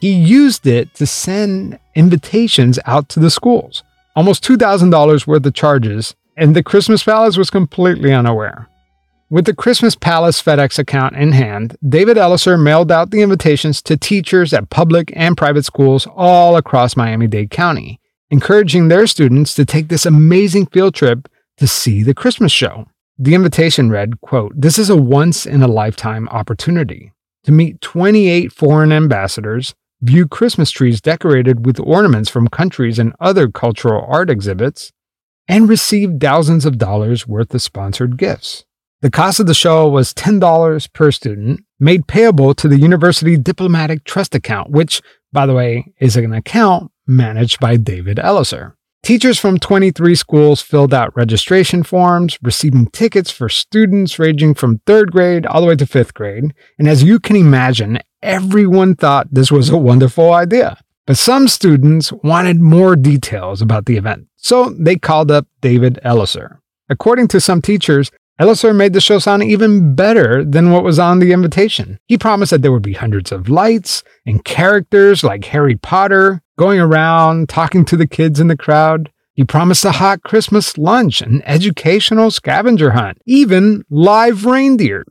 he 0.00 0.12
used 0.12 0.66
it 0.66 0.92
to 0.94 1.06
send 1.06 1.78
invitations 1.94 2.78
out 2.84 3.08
to 3.10 3.20
the 3.20 3.30
schools, 3.30 3.82
almost 4.16 4.44
$2,000 4.44 5.26
worth 5.26 5.46
of 5.46 5.54
charges, 5.54 6.14
and 6.36 6.54
the 6.54 6.62
Christmas 6.62 7.02
Palace 7.02 7.38
was 7.38 7.48
completely 7.48 8.12
unaware. 8.12 8.68
With 9.34 9.46
the 9.46 9.52
Christmas 9.52 9.96
Palace 9.96 10.40
FedEx 10.40 10.78
account 10.78 11.16
in 11.16 11.32
hand, 11.32 11.76
David 11.84 12.16
Ellisor 12.16 12.56
mailed 12.56 12.92
out 12.92 13.10
the 13.10 13.20
invitations 13.20 13.82
to 13.82 13.96
teachers 13.96 14.52
at 14.52 14.70
public 14.70 15.12
and 15.16 15.36
private 15.36 15.64
schools 15.64 16.06
all 16.14 16.56
across 16.56 16.96
Miami 16.96 17.26
Dade 17.26 17.50
County, 17.50 17.98
encouraging 18.30 18.86
their 18.86 19.08
students 19.08 19.52
to 19.56 19.64
take 19.64 19.88
this 19.88 20.06
amazing 20.06 20.66
field 20.66 20.94
trip 20.94 21.28
to 21.56 21.66
see 21.66 22.04
the 22.04 22.14
Christmas 22.14 22.52
show. 22.52 22.86
The 23.18 23.34
invitation 23.34 23.90
read, 23.90 24.20
quote, 24.20 24.52
This 24.54 24.78
is 24.78 24.88
a 24.88 24.94
once 24.94 25.46
in 25.46 25.64
a 25.64 25.66
lifetime 25.66 26.28
opportunity 26.28 27.12
to 27.42 27.50
meet 27.50 27.80
28 27.80 28.52
foreign 28.52 28.92
ambassadors, 28.92 29.74
view 30.00 30.28
Christmas 30.28 30.70
trees 30.70 31.00
decorated 31.00 31.66
with 31.66 31.80
ornaments 31.80 32.30
from 32.30 32.46
countries 32.46 33.00
and 33.00 33.12
other 33.18 33.48
cultural 33.48 34.06
art 34.06 34.30
exhibits, 34.30 34.92
and 35.48 35.68
receive 35.68 36.20
thousands 36.20 36.64
of 36.64 36.78
dollars 36.78 37.26
worth 37.26 37.52
of 37.52 37.62
sponsored 37.62 38.16
gifts. 38.16 38.64
The 39.02 39.10
cost 39.10 39.40
of 39.40 39.46
the 39.46 39.54
show 39.54 39.88
was 39.88 40.14
$10 40.14 40.92
per 40.92 41.10
student, 41.10 41.60
made 41.78 42.06
payable 42.06 42.54
to 42.54 42.68
the 42.68 42.78
University 42.78 43.36
Diplomatic 43.36 44.04
Trust 44.04 44.34
account, 44.34 44.70
which, 44.70 45.02
by 45.32 45.44
the 45.46 45.54
way, 45.54 45.92
is 46.00 46.16
an 46.16 46.32
account 46.32 46.90
managed 47.06 47.60
by 47.60 47.76
David 47.76 48.18
Ellisor. 48.18 48.74
Teachers 49.02 49.38
from 49.38 49.58
23 49.58 50.14
schools 50.14 50.62
filled 50.62 50.94
out 50.94 51.14
registration 51.14 51.82
forms, 51.82 52.38
receiving 52.40 52.86
tickets 52.86 53.30
for 53.30 53.50
students 53.50 54.18
ranging 54.18 54.54
from 54.54 54.80
third 54.86 55.12
grade 55.12 55.44
all 55.44 55.60
the 55.60 55.66
way 55.66 55.76
to 55.76 55.84
fifth 55.84 56.14
grade. 56.14 56.54
And 56.78 56.88
as 56.88 57.02
you 57.02 57.20
can 57.20 57.36
imagine, 57.36 57.98
everyone 58.22 58.94
thought 58.94 59.28
this 59.30 59.52
was 59.52 59.68
a 59.68 59.76
wonderful 59.76 60.32
idea. 60.32 60.78
But 61.06 61.18
some 61.18 61.48
students 61.48 62.12
wanted 62.12 62.62
more 62.62 62.96
details 62.96 63.60
about 63.60 63.84
the 63.84 63.98
event, 63.98 64.26
so 64.36 64.70
they 64.70 64.96
called 64.96 65.30
up 65.30 65.46
David 65.60 65.98
Ellisor. 66.02 66.60
According 66.88 67.28
to 67.28 67.42
some 67.42 67.60
teachers, 67.60 68.10
Ellisor 68.40 68.74
made 68.74 68.92
the 68.92 69.00
show 69.00 69.20
sound 69.20 69.44
even 69.44 69.94
better 69.94 70.44
than 70.44 70.72
what 70.72 70.82
was 70.82 70.98
on 70.98 71.20
the 71.20 71.32
invitation. 71.32 72.00
He 72.06 72.18
promised 72.18 72.50
that 72.50 72.62
there 72.62 72.72
would 72.72 72.82
be 72.82 72.94
hundreds 72.94 73.30
of 73.30 73.48
lights 73.48 74.02
and 74.26 74.44
characters 74.44 75.22
like 75.22 75.44
Harry 75.46 75.76
Potter 75.76 76.42
going 76.58 76.80
around 76.80 77.48
talking 77.48 77.84
to 77.84 77.96
the 77.96 78.08
kids 78.08 78.40
in 78.40 78.48
the 78.48 78.56
crowd. 78.56 79.12
He 79.34 79.44
promised 79.44 79.84
a 79.84 79.92
hot 79.92 80.22
Christmas 80.24 80.76
lunch, 80.76 81.20
an 81.20 81.42
educational 81.44 82.32
scavenger 82.32 82.92
hunt, 82.92 83.18
even 83.24 83.84
live 83.88 84.44
reindeer. 84.44 85.04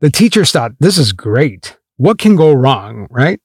The 0.00 0.10
teachers 0.10 0.52
thought, 0.52 0.72
this 0.78 0.98
is 0.98 1.12
great. 1.12 1.78
What 1.96 2.18
can 2.18 2.36
go 2.36 2.52
wrong, 2.52 3.06
right? 3.10 3.40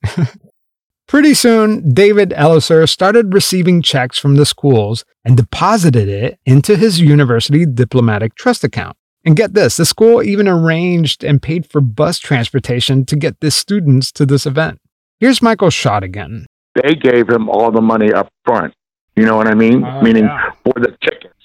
Pretty 1.07 1.33
soon, 1.33 1.93
David 1.93 2.31
Ellisor 2.31 2.87
started 2.87 3.33
receiving 3.33 3.81
checks 3.81 4.17
from 4.19 4.35
the 4.35 4.45
schools 4.45 5.05
and 5.23 5.37
deposited 5.37 6.09
it 6.09 6.39
into 6.45 6.75
his 6.75 6.99
university 6.99 7.65
diplomatic 7.65 8.35
trust 8.35 8.63
account. 8.63 8.97
And 9.23 9.35
get 9.35 9.53
this, 9.53 9.77
the 9.77 9.85
school 9.85 10.23
even 10.23 10.47
arranged 10.47 11.23
and 11.23 11.41
paid 11.41 11.69
for 11.69 11.79
bus 11.79 12.17
transportation 12.17 13.05
to 13.05 13.15
get 13.15 13.39
the 13.39 13.51
students 13.51 14.11
to 14.13 14.25
this 14.25 14.45
event. 14.45 14.79
Here's 15.19 15.41
Michael 15.41 15.69
Schott 15.69 16.03
again. 16.03 16.47
They 16.75 16.95
gave 16.95 17.29
him 17.29 17.47
all 17.49 17.71
the 17.71 17.81
money 17.81 18.11
up 18.11 18.29
front. 18.45 18.73
You 19.15 19.25
know 19.25 19.35
what 19.35 19.47
I 19.47 19.53
mean? 19.53 19.83
Oh, 19.83 20.01
Meaning 20.01 20.23
yeah. 20.23 20.51
for 20.63 20.73
the 20.75 20.95
tickets. 21.03 21.35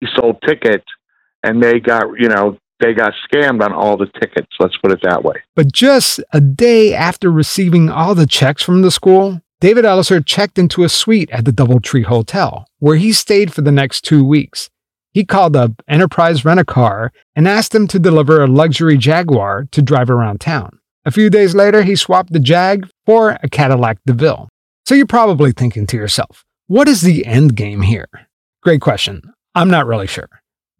He 0.00 0.08
sold 0.14 0.42
tickets 0.46 0.84
and 1.42 1.62
they 1.62 1.80
got, 1.80 2.04
you 2.18 2.28
know, 2.28 2.58
they 2.80 2.92
got 2.92 3.14
scammed 3.32 3.62
on 3.62 3.72
all 3.72 3.96
the 3.96 4.08
tickets. 4.20 4.48
Let's 4.58 4.76
put 4.76 4.92
it 4.92 5.00
that 5.04 5.24
way. 5.24 5.36
But 5.54 5.72
just 5.72 6.20
a 6.32 6.40
day 6.40 6.92
after 6.92 7.30
receiving 7.30 7.88
all 7.88 8.14
the 8.14 8.26
checks 8.26 8.62
from 8.62 8.82
the 8.82 8.90
school, 8.90 9.40
David 9.60 9.84
Ellisor 9.84 10.26
checked 10.26 10.58
into 10.58 10.82
a 10.82 10.88
suite 10.88 11.30
at 11.30 11.44
the 11.44 11.52
Doubletree 11.52 12.04
Hotel, 12.04 12.66
where 12.80 12.96
he 12.96 13.12
stayed 13.12 13.54
for 13.54 13.62
the 13.62 13.72
next 13.72 14.02
two 14.02 14.24
weeks. 14.24 14.68
He 15.14 15.24
called 15.24 15.54
up 15.54 15.70
Enterprise 15.86 16.44
Rent 16.44 16.58
a 16.58 16.64
Car 16.64 17.12
and 17.36 17.46
asked 17.46 17.70
them 17.70 17.86
to 17.86 18.00
deliver 18.00 18.42
a 18.42 18.48
luxury 18.48 18.98
Jaguar 18.98 19.68
to 19.70 19.80
drive 19.80 20.10
around 20.10 20.40
town. 20.40 20.80
A 21.04 21.12
few 21.12 21.30
days 21.30 21.54
later, 21.54 21.82
he 21.84 21.94
swapped 21.94 22.32
the 22.32 22.40
Jag 22.40 22.88
for 23.06 23.38
a 23.40 23.48
Cadillac 23.48 23.98
DeVille. 24.06 24.48
So 24.86 24.96
you're 24.96 25.06
probably 25.06 25.52
thinking 25.52 25.86
to 25.86 25.96
yourself, 25.96 26.44
what 26.66 26.88
is 26.88 27.02
the 27.02 27.24
end 27.26 27.54
game 27.54 27.82
here? 27.82 28.08
Great 28.62 28.80
question. 28.80 29.22
I'm 29.54 29.70
not 29.70 29.86
really 29.86 30.08
sure. 30.08 30.28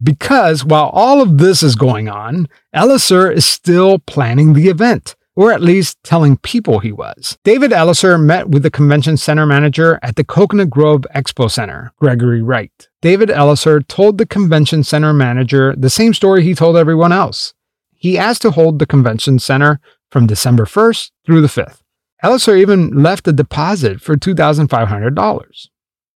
Because 0.03 0.65
while 0.65 0.91
all 0.93 1.23
of 1.23 1.39
this 1.39 1.63
is 1.63 1.77
going 1.77 2.09
on, 2.09 2.49
Ellisor 2.75 3.33
is 3.33 3.47
still 3.47 4.01
planning 4.01 4.55
the 4.55 4.69
event, 4.69 5.15
or 5.37 5.53
at 5.53 5.61
least 5.61 5.99
telling 6.05 6.37
people 6.39 6.79
he 6.79 6.93
was. 6.93 7.39
David 7.45 7.73
Ellisor 7.73 8.19
met 8.23 8.51
with 8.51 8.63
the 8.63 8.71
convention 8.71 9.17
center 9.17 9.47
manager 9.47 9.99
at 10.03 10.17
the 10.17 10.25
Coconut 10.25 10.71
Grove 10.71 11.07
Expo 11.15 11.51
Center, 11.51 11.93
Gregory 11.99 12.43
Wright. 12.43 12.89
David 13.03 13.29
Ellisor 13.29 13.87
told 13.87 14.19
the 14.19 14.27
convention 14.27 14.85
center 14.85 15.13
manager 15.13 15.75
the 15.77 15.91
same 15.91 16.15
story 16.15 16.43
he 16.43 16.55
told 16.55 16.77
everyone 16.77 17.13
else. 17.13 17.55
He 17.95 18.19
asked 18.19 18.43
to 18.43 18.51
hold 18.51 18.79
the 18.79 18.87
convention 18.87 19.39
center 19.39 19.81
from 20.11 20.27
December 20.27 20.65
1st 20.65 21.11
through 21.27 21.41
the 21.41 21.49
5th. 21.49 21.81
Ellisor 22.23 22.57
even 22.57 23.03
left 23.03 23.29
a 23.29 23.33
deposit 23.33 24.01
for 24.01 24.17
$2,500. 24.17 25.69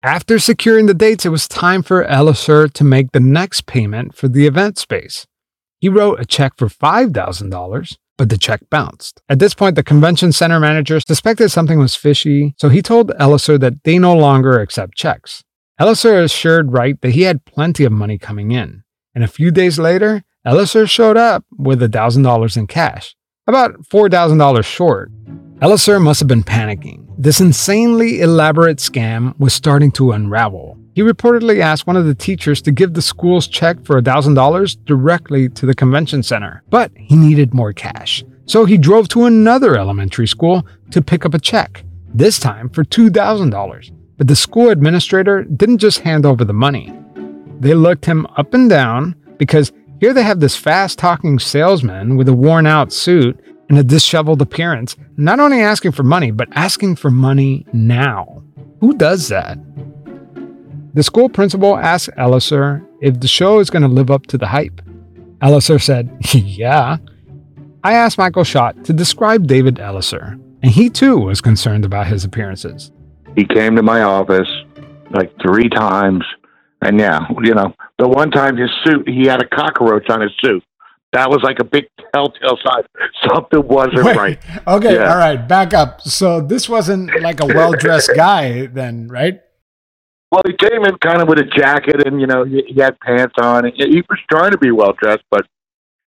After 0.03 0.39
securing 0.39 0.85
the 0.85 0.93
dates, 0.93 1.25
it 1.25 1.29
was 1.29 1.47
time 1.47 1.81
for 1.81 2.05
Ellisor 2.05 2.71
to 2.71 2.83
make 2.83 3.11
the 3.11 3.19
next 3.19 3.65
payment 3.65 4.15
for 4.15 4.27
the 4.27 4.45
event 4.45 4.77
space. 4.77 5.25
He 5.79 5.89
wrote 5.89 6.19
a 6.19 6.25
check 6.25 6.53
for 6.57 6.67
$5,000, 6.67 7.97
but 8.17 8.29
the 8.29 8.37
check 8.37 8.61
bounced. 8.69 9.21
At 9.29 9.39
this 9.39 9.53
point, 9.53 9.75
the 9.75 9.83
convention 9.83 10.31
center 10.31 10.59
manager 10.59 10.99
suspected 10.99 11.49
something 11.49 11.79
was 11.79 11.95
fishy, 11.95 12.55
so 12.57 12.69
he 12.69 12.81
told 12.81 13.11
Ellisor 13.19 13.59
that 13.59 13.83
they 13.83 13.99
no 13.99 14.15
longer 14.15 14.59
accept 14.59 14.95
checks. 14.95 15.43
Ellisor 15.79 16.23
assured 16.23 16.73
Wright 16.73 16.99
that 17.01 17.11
he 17.11 17.21
had 17.21 17.45
plenty 17.45 17.83
of 17.85 17.91
money 17.91 18.17
coming 18.17 18.51
in, 18.51 18.83
and 19.13 19.23
a 19.23 19.27
few 19.27 19.51
days 19.51 19.77
later, 19.77 20.23
Ellisor 20.45 20.89
showed 20.89 21.17
up 21.17 21.45
with 21.57 21.81
$1,000 21.81 22.57
in 22.57 22.67
cash, 22.67 23.15
about 23.45 23.73
$4,000 23.83 24.65
short. 24.65 25.11
Ellisor 25.61 26.01
must 26.01 26.19
have 26.19 26.27
been 26.27 26.43
panicking. 26.43 27.05
This 27.17 27.39
insanely 27.39 28.21
elaborate 28.21 28.77
scam 28.77 29.37
was 29.39 29.53
starting 29.53 29.91
to 29.93 30.11
unravel. 30.11 30.77
He 30.97 31.03
reportedly 31.03 31.59
asked 31.59 31.85
one 31.85 31.95
of 31.95 32.07
the 32.07 32.15
teachers 32.15 32.59
to 32.63 32.71
give 32.71 32.95
the 32.95 33.03
school's 33.03 33.47
check 33.47 33.85
for 33.85 34.01
$1,000 34.01 34.83
directly 34.85 35.47
to 35.49 35.67
the 35.67 35.75
convention 35.75 36.23
center, 36.23 36.63
but 36.71 36.91
he 36.95 37.15
needed 37.15 37.53
more 37.53 37.71
cash. 37.71 38.25
So 38.47 38.65
he 38.65 38.79
drove 38.79 39.07
to 39.09 39.25
another 39.25 39.77
elementary 39.77 40.25
school 40.25 40.65
to 40.89 41.03
pick 41.03 41.23
up 41.23 41.35
a 41.35 41.39
check, 41.39 41.83
this 42.15 42.39
time 42.39 42.67
for 42.67 42.83
$2,000. 42.83 43.91
But 44.17 44.27
the 44.27 44.35
school 44.35 44.69
administrator 44.69 45.43
didn't 45.43 45.77
just 45.77 45.99
hand 45.99 46.25
over 46.25 46.43
the 46.43 46.51
money. 46.51 46.91
They 47.59 47.75
looked 47.75 48.05
him 48.05 48.25
up 48.35 48.55
and 48.55 48.67
down 48.67 49.15
because 49.37 49.71
here 49.99 50.15
they 50.15 50.23
have 50.23 50.39
this 50.39 50.55
fast 50.55 50.97
talking 50.97 51.37
salesman 51.37 52.17
with 52.17 52.27
a 52.27 52.33
worn 52.33 52.65
out 52.65 52.91
suit 52.91 53.39
and 53.69 53.77
a 53.77 53.83
disheveled 53.83 54.41
appearance, 54.41 54.95
not 55.15 55.39
only 55.39 55.61
asking 55.61 55.91
for 55.91 56.01
money, 56.01 56.31
but 56.31 56.49
asking 56.53 56.95
for 56.95 57.11
money 57.11 57.67
now. 57.71 58.41
Who 58.79 58.95
does 58.95 59.27
that? 59.27 59.59
The 60.97 61.03
school 61.03 61.29
principal 61.29 61.77
asked 61.77 62.09
Ellisor 62.17 62.83
if 63.01 63.19
the 63.19 63.27
show 63.27 63.59
is 63.59 63.69
going 63.69 63.83
to 63.83 63.87
live 63.87 64.09
up 64.09 64.25
to 64.27 64.37
the 64.39 64.47
hype. 64.47 64.81
Ellisor 65.43 65.79
said, 65.79 66.09
Yeah. 66.33 66.97
I 67.83 67.93
asked 67.93 68.17
Michael 68.17 68.43
Schott 68.43 68.83
to 68.85 68.93
describe 68.93 69.45
David 69.45 69.75
Ellisor, 69.75 70.41
and 70.63 70.71
he 70.71 70.89
too 70.89 71.19
was 71.19 71.39
concerned 71.39 71.85
about 71.85 72.07
his 72.07 72.25
appearances. 72.25 72.91
He 73.35 73.45
came 73.45 73.75
to 73.75 73.83
my 73.83 74.01
office 74.01 74.47
like 75.11 75.31
three 75.39 75.69
times. 75.69 76.23
And 76.81 76.99
yeah, 76.99 77.27
you 77.43 77.53
know, 77.53 77.75
the 77.99 78.07
one 78.07 78.31
time 78.31 78.57
his 78.57 78.71
suit, 78.83 79.07
he 79.07 79.27
had 79.27 79.39
a 79.39 79.47
cockroach 79.47 80.09
on 80.09 80.21
his 80.21 80.31
suit. 80.43 80.63
That 81.13 81.29
was 81.29 81.41
like 81.43 81.59
a 81.59 81.63
big 81.63 81.85
telltale 82.11 82.57
sign. 82.65 82.83
Something 83.31 83.67
wasn't 83.67 84.03
Wait, 84.03 84.17
right. 84.17 84.39
Okay, 84.65 84.95
Yeah. 84.95 85.11
all 85.11 85.17
right, 85.19 85.47
back 85.47 85.75
up. 85.75 86.01
So 86.01 86.41
this 86.41 86.67
wasn't 86.67 87.21
like 87.21 87.39
a 87.39 87.45
well 87.45 87.73
dressed 87.73 88.13
guy, 88.15 88.65
then, 88.65 89.09
right? 89.09 89.41
Well, 90.31 90.41
he 90.45 90.53
came 90.53 90.83
in 90.83 90.97
kind 90.97 91.21
of 91.21 91.29
with 91.29 91.39
a 91.39 91.45
jacket 91.45 92.05
and, 92.05 92.19
you 92.19 92.27
know, 92.27 92.43
he, 92.43 92.63
he 92.67 92.81
had 92.81 92.99
pants 92.99 93.35
on. 93.41 93.65
He, 93.65 93.71
he 93.77 94.03
was 94.09 94.19
trying 94.29 94.51
to 94.51 94.57
be 94.57 94.71
well 94.71 94.93
dressed, 95.01 95.23
but 95.31 95.45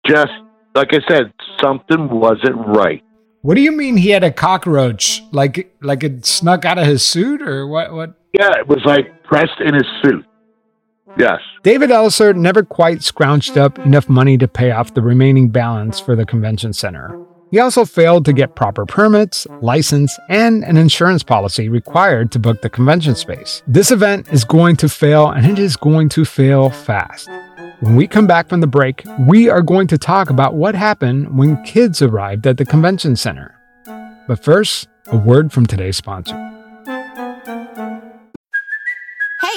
just, 0.07 0.33
like 0.75 0.88
I 0.92 1.01
said, 1.09 1.33
something 1.61 2.09
wasn't 2.09 2.57
right. 2.66 3.03
What 3.42 3.55
do 3.55 3.61
you 3.61 3.73
mean 3.73 3.97
he 3.97 4.11
had 4.11 4.25
a 4.25 4.33
cockroach? 4.33 5.23
Like 5.31 5.75
like 5.81 6.03
it 6.03 6.27
snuck 6.27 6.64
out 6.64 6.77
of 6.77 6.87
his 6.87 7.05
suit 7.05 7.40
or 7.40 7.66
what 7.66 7.92
what? 7.92 8.14
Yeah, 8.33 8.59
it 8.59 8.66
was 8.66 8.81
like 8.85 9.23
pressed 9.23 9.61
in 9.61 9.75
his 9.75 9.87
suit. 10.03 10.25
Yes. 11.18 11.38
David 11.62 11.90
Ellisor 11.90 12.35
never 12.35 12.62
quite 12.62 12.99
scrounged 12.99 13.57
up 13.57 13.79
enough 13.79 14.09
money 14.09 14.38
to 14.38 14.47
pay 14.47 14.71
off 14.71 14.94
the 14.94 15.03
remaining 15.03 15.49
balance 15.49 15.99
for 15.99 16.14
the 16.14 16.27
convention 16.27 16.73
center. 16.73 17.18
He 17.51 17.59
also 17.59 17.85
failed 17.85 18.25
to 18.27 18.33
get 18.33 18.57
proper 18.57 18.85
permits, 18.85 19.47
license, 19.63 20.19
and 20.29 20.65
an 20.65 20.77
insurance 20.77 21.23
policy 21.23 21.69
required 21.69 22.31
to 22.33 22.39
book 22.39 22.61
the 22.61 22.69
convention 22.69 23.15
space. 23.15 23.63
This 23.67 23.91
event 23.91 24.29
is 24.31 24.45
going 24.45 24.77
to 24.77 24.89
fail 24.89 25.29
and 25.29 25.47
it 25.47 25.59
is 25.59 25.77
going 25.77 26.11
to 26.11 26.25
fail 26.25 26.69
fast. 26.69 27.29
When 27.81 27.97
we 27.97 28.07
come 28.07 28.27
back 28.27 28.49
from 28.49 28.61
the 28.61 28.67
break, 28.67 29.05
we 29.27 29.49
are 29.49 29.63
going 29.63 29.87
to 29.89 29.99
talk 29.99 30.31
about 30.31 30.55
what 30.55 30.75
happened 30.75 31.39
when 31.39 31.63
kids 31.65 32.03
arrived 32.03 32.47
at 32.47 32.59
the 32.59 32.65
convention 32.65 33.17
center. 33.17 33.55
But 34.27 34.43
first, 34.43 34.89
a 35.07 35.17
word 35.17 35.53
from 35.53 35.65
today's 35.65 35.97
sponsor. 35.97 36.58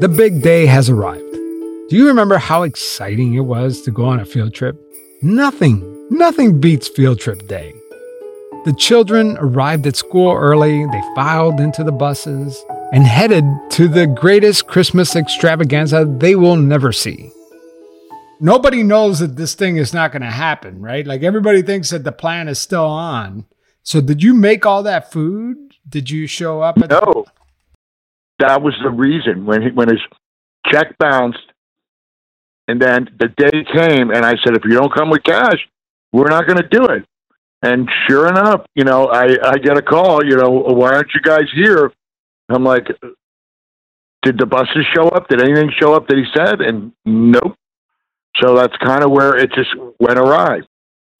The 0.00 0.08
big 0.08 0.42
day 0.42 0.64
has 0.66 0.88
arrived. 0.88 1.32
Do 1.32 1.96
you 1.96 2.06
remember 2.06 2.38
how 2.38 2.62
exciting 2.62 3.34
it 3.34 3.40
was 3.40 3.82
to 3.82 3.90
go 3.90 4.04
on 4.04 4.20
a 4.20 4.24
field 4.24 4.54
trip? 4.54 4.80
Nothing, 5.22 6.06
nothing 6.08 6.60
beats 6.60 6.86
field 6.86 7.18
trip 7.18 7.48
day. 7.48 7.74
The 8.64 8.76
children 8.78 9.36
arrived 9.40 9.88
at 9.88 9.96
school 9.96 10.36
early, 10.36 10.86
they 10.86 11.02
filed 11.16 11.58
into 11.58 11.82
the 11.82 11.90
buses, 11.90 12.64
and 12.92 13.08
headed 13.08 13.42
to 13.70 13.88
the 13.88 14.06
greatest 14.06 14.68
Christmas 14.68 15.16
extravaganza 15.16 16.04
they 16.04 16.36
will 16.36 16.54
never 16.54 16.92
see. 16.92 17.32
Nobody 18.38 18.84
knows 18.84 19.18
that 19.18 19.34
this 19.34 19.56
thing 19.56 19.78
is 19.78 19.92
not 19.92 20.12
going 20.12 20.22
to 20.22 20.30
happen, 20.30 20.80
right? 20.80 21.04
Like 21.04 21.24
everybody 21.24 21.60
thinks 21.60 21.90
that 21.90 22.04
the 22.04 22.12
plan 22.12 22.46
is 22.46 22.60
still 22.60 22.86
on. 22.86 23.46
So, 23.82 24.00
did 24.00 24.22
you 24.22 24.32
make 24.32 24.64
all 24.64 24.84
that 24.84 25.10
food? 25.10 25.56
Did 25.88 26.08
you 26.08 26.28
show 26.28 26.60
up? 26.60 26.78
At 26.78 26.90
No, 26.90 27.26
that 28.38 28.62
was 28.62 28.74
the 28.82 28.90
reason 28.90 29.46
when 29.46 29.62
he, 29.62 29.70
when 29.70 29.88
his 29.88 30.00
check 30.66 30.96
bounced, 30.98 31.38
and 32.66 32.80
then 32.80 33.08
the 33.18 33.28
day 33.28 33.64
came, 33.72 34.10
and 34.10 34.24
I 34.24 34.34
said, 34.44 34.56
if 34.56 34.64
you 34.64 34.72
don't 34.72 34.92
come 34.92 35.10
with 35.10 35.22
cash, 35.22 35.58
we're 36.12 36.28
not 36.28 36.46
going 36.46 36.58
to 36.58 36.68
do 36.68 36.84
it. 36.86 37.04
And 37.62 37.88
sure 38.08 38.28
enough, 38.28 38.66
you 38.74 38.84
know, 38.84 39.06
I 39.06 39.36
I 39.42 39.58
get 39.58 39.76
a 39.76 39.82
call. 39.82 40.24
You 40.24 40.36
know, 40.36 40.48
why 40.50 40.94
aren't 40.94 41.12
you 41.12 41.20
guys 41.20 41.46
here? 41.52 41.92
I'm 42.48 42.62
like, 42.62 42.86
did 44.22 44.38
the 44.38 44.46
buses 44.46 44.86
show 44.94 45.08
up? 45.08 45.28
Did 45.28 45.42
anything 45.42 45.72
show 45.78 45.94
up 45.94 46.06
that 46.08 46.16
he 46.16 46.24
said? 46.36 46.60
And 46.60 46.92
nope. 47.04 47.56
So 48.36 48.54
that's 48.54 48.76
kind 48.76 49.02
of 49.02 49.10
where 49.10 49.36
it 49.36 49.50
just 49.54 49.70
went 49.98 50.18
awry. 50.18 50.60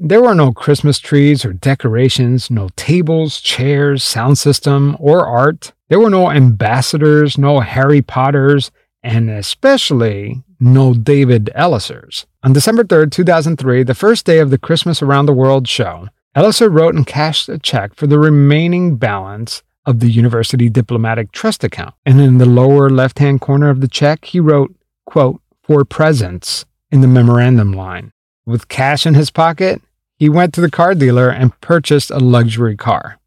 There 0.00 0.22
were 0.22 0.34
no 0.34 0.52
Christmas 0.52 1.00
trees 1.00 1.44
or 1.44 1.52
decorations, 1.52 2.52
no 2.52 2.68
tables, 2.76 3.40
chairs, 3.40 4.04
sound 4.04 4.38
system, 4.38 4.96
or 5.00 5.26
art. 5.26 5.72
There 5.88 5.98
were 5.98 6.08
no 6.08 6.30
ambassadors, 6.30 7.37
no 7.37 7.58
Harry 7.58 8.00
Potters, 8.00 8.70
and 9.02 9.28
especially 9.28 10.44
no 10.61 10.94
David 10.94 11.50
Ellisors. 11.52 12.26
On 12.44 12.52
December 12.52 12.84
3rd, 12.84 13.11
2003, 13.11 13.82
the 13.82 13.94
first 13.94 14.24
day 14.24 14.38
of 14.38 14.50
the 14.50 14.58
Christmas 14.58 15.02
Around 15.02 15.26
the 15.26 15.32
World 15.32 15.66
show, 15.66 16.06
Ellisor 16.37 16.72
wrote 16.72 16.94
and 16.94 17.04
cashed 17.04 17.48
a 17.48 17.58
check 17.58 17.96
for 17.96 18.06
the 18.06 18.20
remaining 18.20 18.96
balance 18.96 19.64
of 19.84 19.98
the 19.98 20.11
University 20.11 20.68
Diplomatic 20.68 21.32
Trust 21.32 21.64
account. 21.64 21.94
And 22.06 22.20
in 22.20 22.38
the 22.38 22.46
lower 22.46 22.88
left 22.88 23.18
hand 23.18 23.40
corner 23.40 23.68
of 23.68 23.80
the 23.80 23.88
check, 23.88 24.26
he 24.26 24.38
wrote, 24.38 24.72
quote, 25.06 25.40
for 25.64 25.84
presents 25.84 26.66
in 26.92 27.00
the 27.00 27.08
memorandum 27.08 27.72
line. 27.72 28.12
With 28.46 28.68
cash 28.68 29.04
in 29.04 29.14
his 29.14 29.30
pocket, 29.30 29.82
he 30.18 30.28
went 30.28 30.52
to 30.54 30.61
the 30.61 30.70
car 30.70 30.94
dealer 30.94 31.28
and 31.28 31.59
purchased 31.61 32.11
a 32.11 32.18
luxury 32.18 32.76
car. 32.76 33.18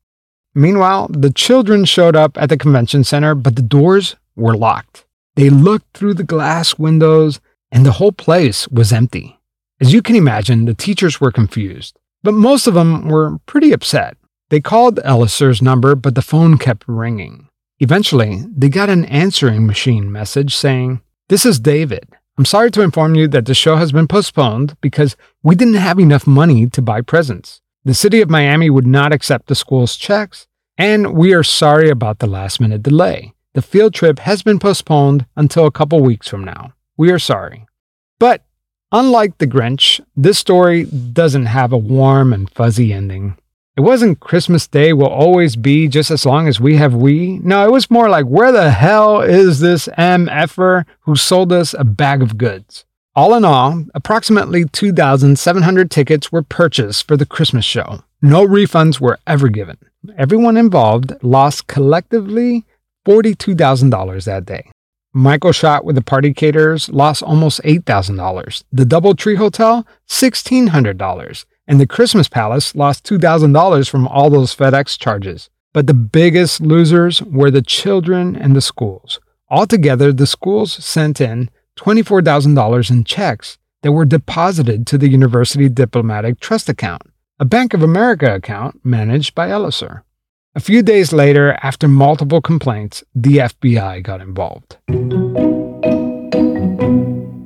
Meanwhile, 0.54 1.08
the 1.12 1.32
children 1.32 1.86
showed 1.86 2.16
up 2.16 2.38
at 2.38 2.50
the 2.50 2.58
convention 2.58 3.04
center, 3.04 3.34
but 3.36 3.56
the 3.56 3.62
doors 3.62 4.16
were 4.36 4.58
locked. 4.58 5.06
They 5.36 5.50
looked 5.50 5.96
through 5.96 6.16
the 6.16 6.24
glass 6.24 6.78
windows, 6.78 7.40
and 7.72 7.86
the 7.86 7.94
whole 7.94 8.12
place 8.12 8.68
was 8.68 8.92
empty. 8.92 9.40
As 9.80 9.94
you 9.94 10.02
can 10.02 10.16
imagine, 10.16 10.66
the 10.66 10.74
teachers 10.74 11.22
were 11.22 11.32
confused, 11.32 11.98
but 12.22 12.34
most 12.34 12.68
of 12.68 12.74
them 12.74 13.08
were 13.08 13.40
pretty 13.46 13.72
upset. 13.72 14.18
They 14.50 14.60
called 14.60 15.00
Ellisor's 15.06 15.62
number, 15.62 15.96
but 15.96 16.16
the 16.16 16.22
phone 16.22 16.58
kept 16.58 16.84
ringing. 16.86 17.48
Eventually, 17.80 18.44
they 18.54 18.68
got 18.68 18.90
an 18.90 19.06
answering 19.06 19.66
machine 19.66 20.12
message 20.12 20.56
saying, 20.56 21.02
This 21.30 21.46
is 21.46 21.60
David. 21.60 22.10
I'm 22.42 22.46
sorry 22.46 22.72
to 22.72 22.82
inform 22.82 23.14
you 23.14 23.28
that 23.28 23.46
the 23.46 23.54
show 23.54 23.76
has 23.76 23.92
been 23.92 24.08
postponed 24.08 24.76
because 24.82 25.16
we 25.44 25.54
didn't 25.54 25.76
have 25.76 26.00
enough 26.00 26.26
money 26.26 26.66
to 26.72 26.82
buy 26.82 27.02
presents. 27.02 27.62
The 27.86 27.94
city 27.94 28.20
of 28.20 28.32
Miami 28.32 28.68
would 28.68 28.88
not 28.88 29.14
accept 29.14 29.46
the 29.46 29.54
school's 29.54 29.96
checks, 29.96 30.48
and 30.76 31.14
we 31.14 31.36
are 31.36 31.44
sorry 31.44 31.92
about 31.92 32.18
the 32.18 32.26
last 32.26 32.60
minute 32.60 32.82
delay. 32.82 33.36
The 33.54 33.62
field 33.62 33.94
trip 33.94 34.18
has 34.18 34.42
been 34.42 34.58
postponed 34.58 35.28
until 35.36 35.68
a 35.68 35.72
couple 35.72 36.02
weeks 36.02 36.28
from 36.28 36.44
now. 36.44 36.74
We 36.98 37.12
are 37.12 37.20
sorry. 37.20 37.68
But 38.18 38.44
unlike 38.92 39.38
The 39.38 39.46
Grinch, 39.46 40.02
this 40.16 40.40
story 40.40 40.86
doesn't 40.86 41.46
have 41.46 41.72
a 41.72 41.78
warm 41.78 42.34
and 42.34 42.50
fuzzy 42.50 42.92
ending. 42.92 43.38
It 43.82 43.86
wasn't 43.86 44.20
Christmas 44.20 44.68
Day 44.68 44.94
will 44.94 45.08
always 45.08 45.56
be 45.56 45.88
just 45.88 46.12
as 46.12 46.24
long 46.24 46.48
as 46.48 46.60
we 46.60 46.76
have 46.76 46.94
we. 46.94 47.40
No, 47.40 47.66
it 47.66 47.72
was 47.72 47.90
more 47.90 48.10
like, 48.10 48.28
where 48.28 48.52
the 48.52 48.70
hell 48.70 49.22
is 49.22 49.60
this 49.60 49.88
MFer 49.98 50.86
who 51.00 51.16
sold 51.16 51.52
us 51.52 51.74
a 51.74 51.84
bag 51.84 52.22
of 52.22 52.38
goods? 52.38 52.86
All 53.16 53.34
in 53.34 53.44
all, 53.44 53.84
approximately 53.96 54.66
2,700 54.66 55.90
tickets 55.90 56.32
were 56.32 56.44
purchased 56.44 57.08
for 57.08 57.18
the 57.18 57.26
Christmas 57.26 57.66
show. 57.66 58.04
No 58.22 58.46
refunds 58.46 59.00
were 59.00 59.18
ever 59.26 59.50
given. 59.50 59.80
Everyone 60.16 60.58
involved 60.58 61.14
lost 61.24 61.66
collectively 61.66 62.68
$42,000 63.08 64.26
that 64.26 64.46
day. 64.46 64.70
Michael 65.12 65.54
Schott 65.54 65.86
with 65.86 65.96
the 65.96 66.04
party 66.04 66.36
caterers 66.36 66.88
lost 66.90 67.24
almost 67.24 67.60
$8,000. 67.64 68.64
The 68.72 68.86
Double 68.86 69.16
Tree 69.16 69.38
Hotel, 69.38 69.88
$1,600 70.08 71.46
and 71.72 71.80
the 71.80 71.88
Christmas 71.88 72.28
Palace 72.28 72.76
lost 72.76 73.06
$2,000 73.06 73.90
from 73.90 74.06
all 74.06 74.30
those 74.30 74.54
FedEx 74.54 75.00
charges. 75.00 75.50
But 75.72 75.88
the 75.88 75.94
biggest 75.94 76.60
losers 76.60 77.22
were 77.22 77.50
the 77.50 77.62
children 77.62 78.36
and 78.36 78.54
the 78.54 78.60
schools. 78.60 79.22
Altogether, 79.50 80.12
the 80.12 80.28
schools 80.28 80.74
sent 80.74 81.22
in 81.22 81.50
$24,000 81.80 82.92
in 82.92 83.06
checks 83.06 83.58
that 83.84 83.94
were 83.94 84.04
deposited 84.04 84.86
to 84.88 84.98
the 84.98 85.08
University 85.08 85.70
Diplomatic 85.70 86.42
Trust 86.42 86.68
account, 86.68 87.04
a 87.40 87.46
Bank 87.46 87.74
of 87.74 87.82
America 87.82 88.36
account 88.36 88.82
managed 88.84 89.34
by 89.34 89.48
Ellisor. 89.48 90.02
A 90.54 90.60
few 90.60 90.84
days 90.84 91.14
later, 91.14 91.58
after 91.64 91.88
multiple 91.88 92.42
complaints, 92.42 93.02
the 93.16 93.38
FBI 93.38 94.04
got 94.04 94.20
involved. 94.20 94.76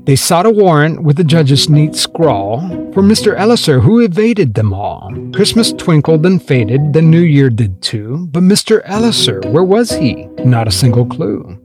They 0.06 0.16
sought 0.16 0.46
a 0.46 0.52
warrant 0.52 1.02
with 1.02 1.18
the 1.18 1.24
judge's 1.24 1.68
neat 1.68 1.96
scrawl 1.96 2.60
for 2.94 3.02
Mr. 3.02 3.36
Ellisor, 3.36 3.82
who 3.82 4.00
evaded 4.02 4.54
them 4.54 4.72
all. 4.72 5.12
Christmas 5.34 5.74
twinkled 5.74 6.26
and 6.28 6.42
faded, 6.42 6.94
the 6.94 7.02
new 7.02 7.22
year 7.22 7.50
did 7.50 7.82
too, 7.82 8.28
but 8.32 8.44
Mr. 8.44 8.84
Ellisor, 8.86 9.44
where 9.52 9.64
was 9.64 9.90
he? 9.90 10.26
Not 10.46 10.68
a 10.68 10.72
single 10.72 11.08
clue. 11.08 11.60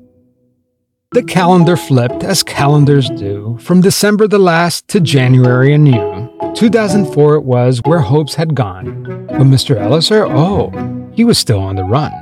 The 1.12 1.22
calendar 1.22 1.76
flipped, 1.76 2.24
as 2.24 2.42
calendars 2.42 3.10
do, 3.10 3.58
from 3.60 3.82
December 3.82 4.26
the 4.26 4.38
last 4.38 4.88
to 4.88 5.00
January 5.00 5.74
anew. 5.74 6.30
2004 6.54 7.34
it 7.34 7.44
was 7.44 7.82
where 7.84 7.98
hopes 7.98 8.36
had 8.36 8.54
gone. 8.54 9.02
But 9.26 9.40
Mr. 9.40 9.76
Ellisor, 9.76 10.26
oh, 10.30 10.70
he 11.12 11.24
was 11.24 11.36
still 11.36 11.58
on 11.58 11.76
the 11.76 11.84
run. 11.84 12.12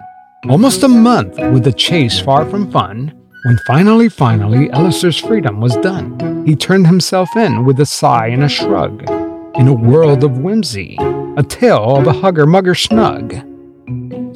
Almost 0.49 0.83
a 0.83 0.89
month 0.89 1.37
with 1.53 1.65
the 1.65 1.73
chase 1.73 2.19
far 2.19 2.49
from 2.49 2.71
fun, 2.73 3.18
when 3.45 3.59
finally, 3.59 4.09
finally, 4.09 4.69
Ellisor's 4.71 5.19
freedom 5.19 5.61
was 5.61 5.77
done, 5.77 6.45
he 6.45 6.57
turned 6.57 6.87
himself 6.89 7.29
in 7.37 7.65
with 7.65 7.79
a 7.79 7.87
sigh 7.87 8.27
and 8.27 8.43
a 8.43 8.49
shrug. 8.49 9.09
In 9.55 9.69
a 9.69 9.73
world 9.73 10.25
of 10.25 10.39
whimsy, 10.39 10.97
a 11.37 11.43
tale 11.43 11.97
of 11.97 12.07
a 12.07 12.13
hugger 12.13 12.47
mugger 12.47 12.75
snug. 12.75 13.35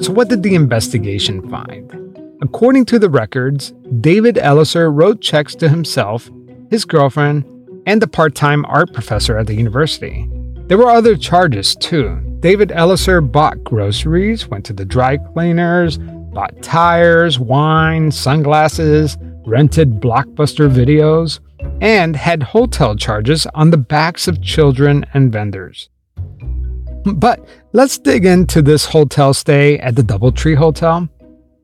So, 0.01 0.11
what 0.11 0.29
did 0.29 0.41
the 0.41 0.55
investigation 0.55 1.49
find? 1.49 1.91
According 2.41 2.85
to 2.85 2.99
the 2.99 3.09
records, 3.09 3.73
David 3.99 4.35
Ellisor 4.35 4.89
wrote 4.93 5.21
checks 5.21 5.53
to 5.55 5.69
himself, 5.69 6.29
his 6.69 6.85
girlfriend, 6.85 7.45
and 7.85 8.01
the 8.01 8.07
part 8.07 8.35
time 8.35 8.65
art 8.65 8.93
professor 8.93 9.37
at 9.37 9.47
the 9.47 9.55
university. 9.55 10.29
There 10.67 10.77
were 10.77 10.89
other 10.89 11.17
charges 11.17 11.75
too. 11.75 12.21
David 12.39 12.69
Ellisor 12.69 13.21
bought 13.21 13.63
groceries, 13.63 14.47
went 14.47 14.65
to 14.65 14.73
the 14.73 14.85
dry 14.85 15.17
cleaners, 15.17 15.99
bought 16.33 16.61
tires, 16.61 17.39
wine, 17.39 18.11
sunglasses, 18.11 19.17
rented 19.45 20.01
blockbuster 20.01 20.69
videos, 20.69 21.39
and 21.81 22.15
had 22.15 22.43
hotel 22.43 22.95
charges 22.95 23.45
on 23.53 23.69
the 23.69 23.77
backs 23.77 24.27
of 24.27 24.41
children 24.41 25.05
and 25.13 25.31
vendors. 25.31 25.89
But 27.05 27.45
let's 27.73 27.97
dig 27.97 28.25
into 28.25 28.61
this 28.61 28.85
hotel 28.85 29.33
stay 29.33 29.77
at 29.79 29.95
the 29.95 30.01
Doubletree 30.03 30.55
Hotel. 30.55 31.09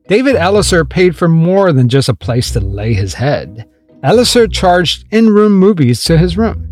David 0.08 0.36
Ellisor 0.36 0.88
paid 0.88 1.16
for 1.16 1.28
more 1.28 1.72
than 1.72 1.88
just 1.88 2.08
a 2.08 2.14
place 2.14 2.50
to 2.52 2.60
lay 2.60 2.92
his 2.92 3.14
head. 3.14 3.66
Ellisor 4.02 4.52
charged 4.52 5.06
in 5.10 5.30
room 5.30 5.52
movies 5.52 6.04
to 6.04 6.18
his 6.18 6.36
room. 6.36 6.64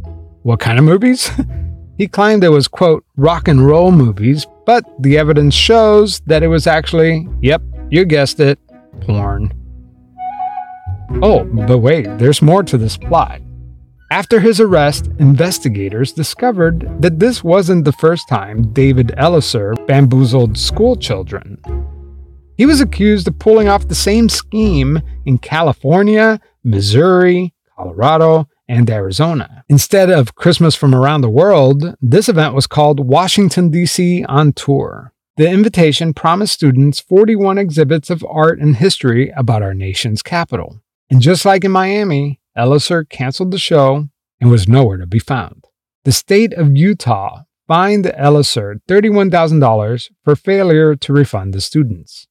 What 0.42 0.61
kind 0.61 0.78
of 0.78 0.84
movies? 0.84 1.30
he 1.98 2.08
claimed 2.08 2.44
it 2.44 2.48
was, 2.48 2.68
quote, 2.68 3.04
rock 3.16 3.48
and 3.48 3.64
roll 3.64 3.90
movies, 3.92 4.46
but 4.66 4.84
the 5.00 5.16
evidence 5.16 5.54
shows 5.54 6.20
that 6.26 6.42
it 6.42 6.48
was 6.48 6.66
actually, 6.66 7.26
yep, 7.40 7.62
you 7.90 8.05
guessed 8.05 8.40
it, 8.40 8.59
porn. 9.01 9.53
Oh, 11.22 11.44
but 11.44 11.79
wait, 11.79 12.07
there's 12.18 12.42
more 12.42 12.62
to 12.62 12.77
this 12.77 12.96
plot. 12.96 13.40
After 14.11 14.40
his 14.40 14.61
arrest, 14.61 15.11
investigators 15.18 16.12
discovered 16.12 16.88
that 17.03 17.18
this 17.18 17.44
wasn't 17.44 17.85
the 17.85 17.92
first 17.92 18.29
time 18.29 18.72
David 18.72 19.09
Ellisor 19.18 19.74
bamboozled 19.87 20.57
school 20.57 20.96
children. 20.96 21.59
He 22.57 22.66
was 22.66 22.81
accused 22.81 23.29
of 23.29 23.38
pulling 23.38 23.68
off 23.68 23.88
the 23.88 23.94
same 23.94 24.29
scheme 24.29 25.01
in 25.27 25.38
California, 25.38 26.40
Missouri, 26.64 27.55
Colorado, 27.77 28.48
and 28.68 28.90
Arizona. 28.90 29.62
Instead 29.68 30.11
of 30.11 30.35
Christmas 30.35 30.74
from 30.74 30.94
around 30.94 31.20
the 31.20 31.31
world, 31.31 31.94
this 32.01 32.29
event 32.29 32.55
was 32.55 32.66
called 32.66 33.07
Washington, 33.07 33.70
D.C. 33.70 34.24
on 34.24 34.53
Tour. 34.53 35.12
The 35.38 35.48
invitation 35.48 36.14
promised 36.14 36.55
students 36.55 36.98
41 36.98 37.59
exhibits 37.59 38.11
of 38.11 38.27
art 38.29 38.59
and 38.59 38.74
history 38.74 39.33
about 39.37 39.62
our 39.62 39.72
nation's 39.72 40.20
capital. 40.20 40.81
And 41.11 41.20
just 41.20 41.44
like 41.44 41.62
in 41.62 41.70
Miami, 41.70 42.40
Ellisor 42.57 43.09
canceled 43.09 43.53
the 43.53 43.59
show 43.59 44.09
and 44.40 44.51
was 44.51 44.66
nowhere 44.66 44.96
to 44.96 45.07
be 45.07 45.20
found. 45.20 45.64
The 46.05 46.11
state 46.11 46.53
of 46.55 46.77
Utah 46.77 47.42
fined 47.68 48.07
Ellisor 48.07 48.81
$31,000 48.88 50.11
for 50.24 50.35
failure 50.35 50.96
to 50.96 51.12
refund 51.12 51.55
the 51.55 51.61
students. 51.61 52.27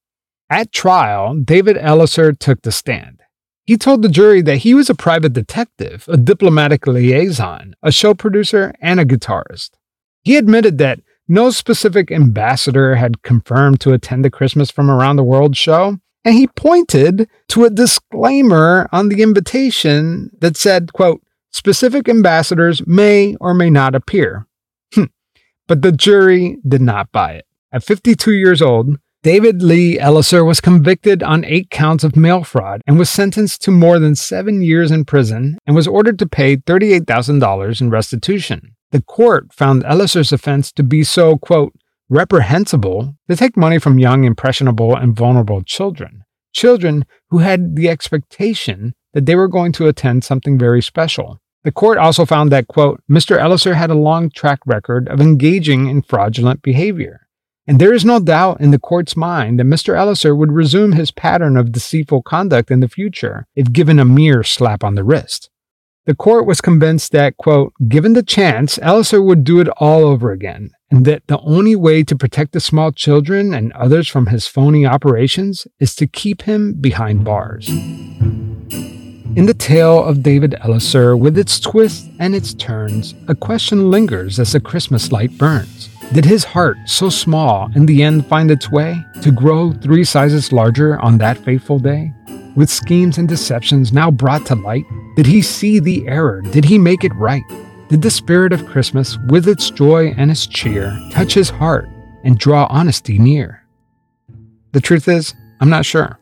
At 0.50 0.74
trial, 0.74 1.34
David 1.34 1.78
Ellisor 1.78 2.38
took 2.38 2.64
the 2.64 2.74
stand. 2.74 3.22
He 3.66 3.78
told 3.78 4.02
the 4.02 4.10
jury 4.10 4.42
that 4.42 4.58
he 4.58 4.74
was 4.74 4.90
a 4.90 4.96
private 4.96 5.32
detective, 5.32 6.04
a 6.10 6.18
diplomatic 6.18 6.86
liaison, 6.86 7.74
a 7.82 7.90
show 7.94 8.14
producer, 8.14 8.74
and 8.82 9.00
a 9.00 9.06
guitarist. 9.06 9.70
He 10.24 10.36
admitted 10.36 10.78
that 10.80 11.00
no 11.28 11.50
specific 11.50 12.12
ambassador 12.12 12.96
had 12.96 13.22
confirmed 13.22 13.80
to 13.82 13.94
attend 13.94 14.24
the 14.24 14.30
Christmas 14.30 14.72
from 14.72 14.90
Around 14.90 15.18
the 15.18 15.24
World 15.24 15.56
show, 15.58 16.00
and 16.24 16.36
he 16.36 16.48
pointed 16.48 17.30
to 17.50 17.66
a 17.66 17.70
disclaimer 17.70 18.90
on 18.92 19.10
the 19.10 19.22
invitation 19.22 20.32
that 20.40 20.58
said, 20.58 20.94
quote, 20.94 21.22
specific 21.52 22.08
ambassadors 22.10 22.86
may 22.86 23.36
or 23.40 23.54
may 23.54 23.70
not 23.70 23.96
appear. 23.96 24.46
Hmm. 24.94 25.06
but 25.68 25.82
the 25.82 25.92
jury 25.92 26.58
did 26.66 26.82
not 26.82 27.12
buy 27.12 27.34
it. 27.34 27.46
At 27.74 27.84
52 27.84 28.32
years 28.32 28.62
old, 28.62 28.98
David 29.24 29.62
Lee 29.62 29.98
Ellisor 30.00 30.46
was 30.46 30.62
convicted 30.62 31.22
on 31.22 31.44
eight 31.44 31.70
counts 31.70 32.06
of 32.06 32.16
mail 32.16 32.46
fraud 32.46 32.82
and 32.88 32.98
was 32.98 33.10
sentenced 33.10 33.62
to 33.64 33.72
more 33.72 34.00
than 34.00 34.16
seven 34.16 34.62
years 34.62 34.92
in 34.92 35.04
prison 35.04 35.58
and 35.68 35.76
was 35.76 35.88
ordered 35.88 36.18
to 36.20 36.30
pay 36.30 36.56
$38,000 36.56 37.82
in 37.82 37.90
restitution. 37.90 38.77
The 38.92 39.02
court 39.02 39.54
found 39.54 39.84
Ellisor's 39.84 40.32
offense 40.32 40.72
to 40.74 40.84
be 40.84 41.04
so, 41.04 41.38
quote, 41.38 41.74
reprehensible 42.10 43.16
to 43.30 43.36
take 43.36 43.58
money 43.58 43.80
from 43.80 44.00
young, 44.00 44.24
impressionable, 44.24 44.96
and 44.96 45.16
vulnerable 45.16 45.62
children. 45.62 46.24
Children 46.54 47.06
who 47.30 47.40
had 47.40 47.76
the 47.76 47.90
expectation 47.90 48.96
that 49.14 49.26
they 49.26 49.36
were 49.36 49.50
going 49.50 49.74
to 49.74 49.88
attend 49.88 50.24
something 50.24 50.58
very 50.58 50.82
special. 50.82 51.40
The 51.64 51.72
court 51.72 51.98
also 51.98 52.26
found 52.26 52.52
that, 52.52 52.68
quote, 52.68 53.04
Mr. 53.12 53.38
Ellisor 53.38 53.76
had 53.76 53.90
a 53.90 53.96
long 53.96 54.30
track 54.30 54.60
record 54.66 55.10
of 55.10 55.20
engaging 55.20 55.88
in 55.88 56.02
fraudulent 56.02 56.62
behavior. 56.62 57.28
And 57.68 57.80
there 57.80 57.94
is 57.94 58.06
no 58.06 58.22
doubt 58.22 58.62
in 58.62 58.72
the 58.72 58.80
court's 58.80 59.18
mind 59.18 59.60
that 59.60 59.66
Mr. 59.66 59.94
Ellisor 59.94 60.34
would 60.38 60.54
resume 60.54 60.94
his 60.94 61.12
pattern 61.12 61.58
of 61.58 61.74
deceitful 61.74 62.22
conduct 62.22 62.72
in 62.72 62.80
the 62.80 62.88
future 62.88 63.46
if 63.56 63.74
given 63.74 64.00
a 64.00 64.06
mere 64.06 64.44
slap 64.44 64.86
on 64.86 64.96
the 64.96 65.04
wrist. 65.04 65.50
The 66.08 66.16
court 66.16 66.46
was 66.46 66.62
convinced 66.62 67.12
that, 67.12 67.36
quote, 67.36 67.74
given 67.90 68.14
the 68.14 68.24
chance, 68.24 68.78
Ellisor 68.78 69.22
would 69.22 69.44
do 69.44 69.60
it 69.60 69.68
all 69.76 70.06
over 70.06 70.32
again, 70.32 70.70
and 70.90 71.04
that 71.04 71.28
the 71.28 71.38
only 71.40 71.76
way 71.76 72.02
to 72.02 72.16
protect 72.16 72.54
the 72.54 72.62
small 72.62 72.94
children 72.94 73.54
and 73.54 73.74
others 73.74 74.08
from 74.08 74.28
his 74.28 74.48
phony 74.48 74.86
operations 74.86 75.68
is 75.82 75.94
to 75.96 76.08
keep 76.08 76.44
him 76.44 76.76
behind 76.80 77.26
bars. 77.26 77.68
In 77.68 79.48
the 79.48 79.54
tale 79.54 80.02
of 80.02 80.24
David 80.24 80.56
Ellisor, 80.62 81.20
with 81.20 81.38
its 81.38 81.60
twists 81.60 82.08
and 82.20 82.34
its 82.34 82.54
turns, 82.54 83.14
a 83.28 83.36
question 83.36 83.92
lingers 83.92 84.40
as 84.40 84.54
the 84.54 84.62
Christmas 84.62 85.12
light 85.12 85.38
burns. 85.38 85.90
Did 86.14 86.24
his 86.24 86.46
heart, 86.46 86.78
so 86.86 87.10
small, 87.10 87.70
in 87.76 87.86
the 87.86 88.02
end 88.02 88.26
find 88.28 88.50
its 88.50 88.72
way 88.72 89.04
to 89.24 89.30
grow 89.30 89.74
three 89.74 90.06
sizes 90.06 90.54
larger 90.54 90.98
on 91.02 91.18
that 91.18 91.38
fateful 91.38 91.80
day? 91.80 92.14
With 92.58 92.72
schemes 92.72 93.20
and 93.20 93.30
deceptions 93.30 93.94
now 93.94 94.10
brought 94.10 94.48
to 94.48 94.56
light, 94.56 94.88
did 95.16 95.28
he 95.28 95.44
see 95.44 95.78
the 95.78 96.08
error? 96.08 96.42
Did 96.42 96.66
he 96.66 96.80
make 96.80 97.04
it 97.04 97.14
right? 97.14 97.44
Did 97.88 98.02
the 98.02 98.10
spirit 98.10 98.52
of 98.52 98.66
Christmas, 98.66 99.16
with 99.30 99.48
its 99.48 99.70
joy 99.70 100.16
and 100.18 100.32
its 100.32 100.48
cheer, 100.48 100.92
touch 101.12 101.36
his 101.36 101.52
heart 101.52 101.88
and 102.24 102.40
draw 102.40 102.66
honesty 102.72 103.20
near? 103.20 103.64
The 104.72 104.82
truth 104.82 105.08
is, 105.08 105.36
I'm 105.62 105.70
not 105.70 105.86
sure. 105.86 106.18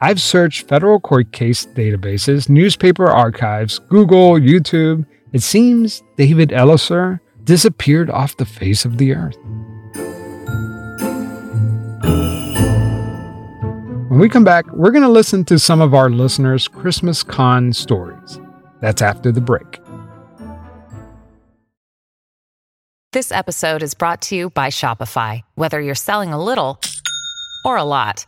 I've 0.00 0.22
searched 0.22 0.66
federal 0.66 0.98
court 0.98 1.32
case 1.32 1.66
databases, 1.66 2.48
newspaper 2.48 3.06
archives, 3.06 3.78
Google, 3.78 4.36
YouTube. 4.36 5.04
It 5.34 5.42
seems 5.42 6.02
David 6.16 6.48
Ellisor 6.48 7.20
disappeared 7.44 8.08
off 8.08 8.38
the 8.38 8.46
face 8.46 8.86
of 8.86 8.96
the 8.96 9.14
earth. 9.14 9.36
When 14.10 14.18
we 14.18 14.28
come 14.28 14.42
back, 14.42 14.66
we're 14.72 14.90
going 14.90 15.04
to 15.04 15.08
listen 15.08 15.44
to 15.44 15.56
some 15.56 15.80
of 15.80 15.94
our 15.94 16.10
listeners' 16.10 16.66
Christmas 16.66 17.22
con 17.22 17.72
stories. 17.72 18.40
That's 18.80 19.02
after 19.02 19.30
the 19.30 19.40
break. 19.40 19.78
This 23.12 23.30
episode 23.30 23.84
is 23.84 23.94
brought 23.94 24.20
to 24.22 24.34
you 24.34 24.50
by 24.50 24.66
Shopify. 24.66 25.42
Whether 25.54 25.80
you're 25.80 25.94
selling 25.94 26.32
a 26.32 26.42
little 26.42 26.80
or 27.64 27.76
a 27.76 27.84
lot, 27.84 28.26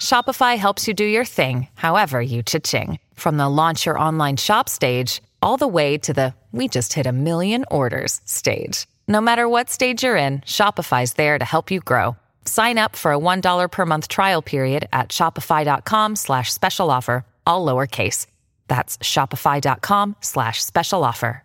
Shopify 0.00 0.56
helps 0.56 0.88
you 0.88 0.94
do 0.94 1.04
your 1.04 1.26
thing, 1.26 1.68
however 1.74 2.22
you 2.22 2.42
cha-ching. 2.42 2.98
From 3.12 3.36
the 3.36 3.50
launch 3.50 3.84
your 3.84 3.98
online 3.98 4.38
shop 4.38 4.70
stage, 4.70 5.20
all 5.42 5.58
the 5.58 5.68
way 5.68 5.98
to 5.98 6.14
the 6.14 6.34
we 6.50 6.66
just 6.66 6.94
hit 6.94 7.04
a 7.04 7.12
million 7.12 7.66
orders 7.70 8.22
stage. 8.24 8.86
No 9.06 9.20
matter 9.20 9.46
what 9.50 9.68
stage 9.68 10.02
you're 10.02 10.16
in, 10.16 10.40
Shopify's 10.40 11.12
there 11.12 11.38
to 11.38 11.44
help 11.44 11.70
you 11.70 11.80
grow. 11.80 12.16
Sign 12.44 12.78
up 12.78 12.96
for 12.96 13.12
a 13.12 13.18
$1 13.18 13.70
per 13.70 13.86
month 13.86 14.08
trial 14.08 14.42
period 14.42 14.88
at 14.92 15.08
shopify.com 15.08 16.16
slash 16.16 16.52
special 16.52 16.90
offer, 16.90 17.24
all 17.46 17.66
lowercase. 17.66 18.26
That's 18.68 18.98
shopify.com 18.98 20.16
slash 20.20 20.62
special 20.62 21.04
offer. 21.04 21.44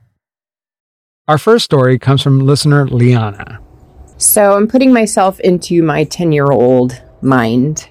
Our 1.27 1.38
first 1.38 1.65
story 1.65 1.99
comes 1.99 2.21
from 2.21 2.39
listener 2.39 2.88
Liana. 2.88 3.60
So 4.17 4.55
I'm 4.55 4.67
putting 4.67 4.93
myself 4.93 5.41
into 5.41 5.83
my 5.83 6.05
10 6.05 6.31
year 6.31 6.49
old 6.51 7.01
mind. 7.21 7.89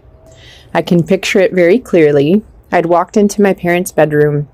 I 0.73 0.81
can 0.81 1.03
picture 1.03 1.39
it 1.39 1.53
very 1.53 1.79
clearly. 1.79 2.43
I'd 2.73 2.87
walked 2.87 3.17
into 3.17 3.43
my 3.43 3.53
parents' 3.53 3.93
bedroom 3.93 4.49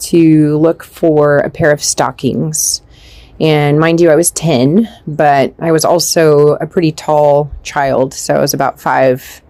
to 0.00 0.56
look 0.58 0.84
for 0.84 1.38
a 1.38 1.50
pair 1.50 1.72
of 1.72 1.82
stockings. 1.82 2.82
And 3.40 3.78
mind 3.78 4.00
you, 4.00 4.10
I 4.10 4.16
was 4.16 4.30
10, 4.32 4.88
but 5.06 5.54
I 5.58 5.72
was 5.72 5.84
also 5.84 6.54
a 6.56 6.66
pretty 6.66 6.92
tall 6.92 7.50
child. 7.62 8.12
So 8.12 8.34
I 8.34 8.38
was 8.38 8.52
about 8.52 8.78
five, 8.78 9.40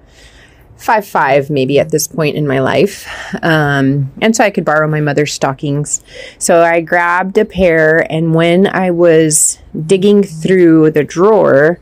five, 0.77 1.07
five 1.07 1.51
maybe 1.51 1.81
at 1.81 1.91
this 1.91 2.07
point 2.07 2.37
in 2.37 2.47
my 2.47 2.61
life. 2.61 3.09
Um, 3.43 4.13
and 4.21 4.35
so 4.37 4.45
I 4.45 4.51
could 4.51 4.65
borrow 4.65 4.87
my 4.87 5.01
mother's 5.01 5.33
stockings. 5.33 6.05
So 6.39 6.63
I 6.63 6.81
grabbed 6.81 7.37
a 7.37 7.45
pair, 7.45 8.07
and 8.11 8.35
when 8.35 8.69
I 8.69 8.93
was 8.93 9.59
digging 9.87 10.23
through 10.23 10.93
the 10.93 11.05
drawer, 11.05 11.81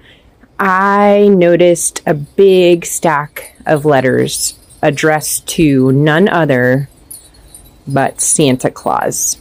I 0.59 1.29
noticed 1.29 2.03
a 2.07 2.14
big 2.14 2.87
stack 2.87 3.55
of 3.66 3.85
letters 3.85 4.59
addressed 4.83 5.47
to 5.49 5.92
none 5.92 6.29
other 6.29 6.88
but 7.87 8.21
Santa 8.21 8.71
Claus. 8.71 9.38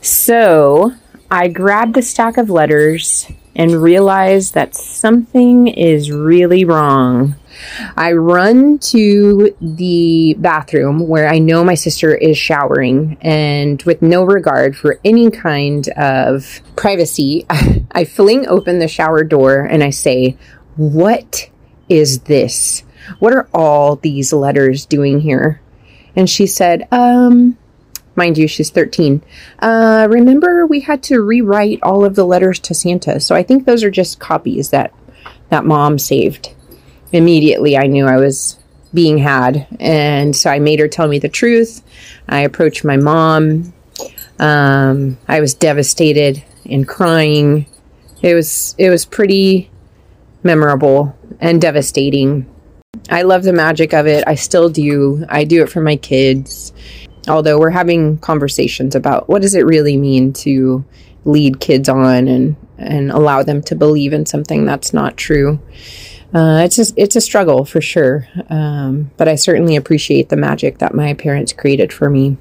So 0.00 0.94
I 1.30 1.46
grabbed 1.48 1.94
the 1.94 2.02
stack 2.02 2.36
of 2.38 2.50
letters 2.50 3.30
and 3.54 3.82
realize 3.82 4.52
that 4.52 4.74
something 4.74 5.68
is 5.68 6.10
really 6.10 6.64
wrong. 6.64 7.36
I 7.96 8.12
run 8.12 8.78
to 8.78 9.54
the 9.60 10.34
bathroom 10.38 11.06
where 11.06 11.28
I 11.28 11.38
know 11.38 11.62
my 11.62 11.74
sister 11.74 12.14
is 12.14 12.36
showering, 12.36 13.16
and 13.20 13.80
with 13.82 14.02
no 14.02 14.24
regard 14.24 14.76
for 14.76 14.98
any 15.04 15.30
kind 15.30 15.88
of 15.90 16.60
privacy, 16.74 17.46
I 17.92 18.04
fling 18.04 18.48
open 18.48 18.78
the 18.78 18.88
shower 18.88 19.22
door 19.22 19.60
and 19.60 19.84
I 19.84 19.90
say, 19.90 20.36
What 20.76 21.48
is 21.88 22.20
this? 22.20 22.82
What 23.18 23.34
are 23.34 23.48
all 23.54 23.96
these 23.96 24.32
letters 24.32 24.86
doing 24.86 25.20
here? 25.20 25.60
And 26.16 26.28
she 26.28 26.46
said, 26.46 26.88
Um, 26.90 27.56
Mind 28.16 28.36
you, 28.36 28.48
she's 28.48 28.70
13. 28.70 29.22
Uh, 29.60 30.06
remember, 30.10 30.66
we 30.66 30.80
had 30.80 31.02
to 31.04 31.20
rewrite 31.20 31.80
all 31.82 32.04
of 32.04 32.16
the 32.16 32.24
letters 32.24 32.58
to 32.60 32.74
Santa, 32.74 33.20
so 33.20 33.34
I 33.34 33.42
think 33.42 33.64
those 33.64 33.84
are 33.84 33.90
just 33.90 34.18
copies 34.18 34.70
that 34.70 34.92
that 35.48 35.64
mom 35.64 35.98
saved. 35.98 36.54
Immediately, 37.12 37.76
I 37.76 37.86
knew 37.86 38.06
I 38.06 38.16
was 38.16 38.58
being 38.92 39.18
had, 39.18 39.66
and 39.78 40.34
so 40.34 40.50
I 40.50 40.58
made 40.58 40.80
her 40.80 40.88
tell 40.88 41.08
me 41.08 41.18
the 41.18 41.28
truth. 41.28 41.82
I 42.28 42.40
approached 42.40 42.84
my 42.84 42.96
mom. 42.96 43.72
Um, 44.38 45.18
I 45.28 45.40
was 45.40 45.54
devastated 45.54 46.42
and 46.68 46.86
crying. 46.86 47.66
It 48.22 48.34
was 48.34 48.74
it 48.78 48.90
was 48.90 49.04
pretty 49.04 49.70
memorable 50.42 51.16
and 51.40 51.60
devastating. 51.60 52.46
I 53.08 53.22
love 53.22 53.44
the 53.44 53.52
magic 53.52 53.92
of 53.92 54.06
it. 54.06 54.24
I 54.26 54.34
still 54.34 54.68
do. 54.68 55.24
I 55.28 55.44
do 55.44 55.62
it 55.62 55.70
for 55.70 55.80
my 55.80 55.96
kids 55.96 56.72
although 57.28 57.58
we're 57.58 57.70
having 57.70 58.18
conversations 58.18 58.94
about 58.94 59.28
what 59.28 59.42
does 59.42 59.54
it 59.54 59.66
really 59.66 59.96
mean 59.96 60.32
to 60.32 60.84
lead 61.24 61.60
kids 61.60 61.88
on 61.88 62.28
and 62.28 62.56
and 62.78 63.10
allow 63.10 63.42
them 63.42 63.62
to 63.62 63.74
believe 63.74 64.12
in 64.12 64.24
something 64.24 64.64
that's 64.64 64.92
not 64.92 65.16
true. 65.16 65.60
Uh, 66.32 66.62
it's 66.64 66.78
a, 66.78 66.94
it's 66.96 67.16
a 67.16 67.20
struggle 67.20 67.64
for 67.64 67.80
sure, 67.80 68.26
um, 68.48 69.10
but 69.16 69.28
I 69.28 69.34
certainly 69.34 69.76
appreciate 69.76 70.28
the 70.28 70.36
magic 70.36 70.78
that 70.78 70.94
my 70.94 71.12
parents 71.12 71.52
created 71.52 71.92
for 71.92 72.08
me. 72.08 72.38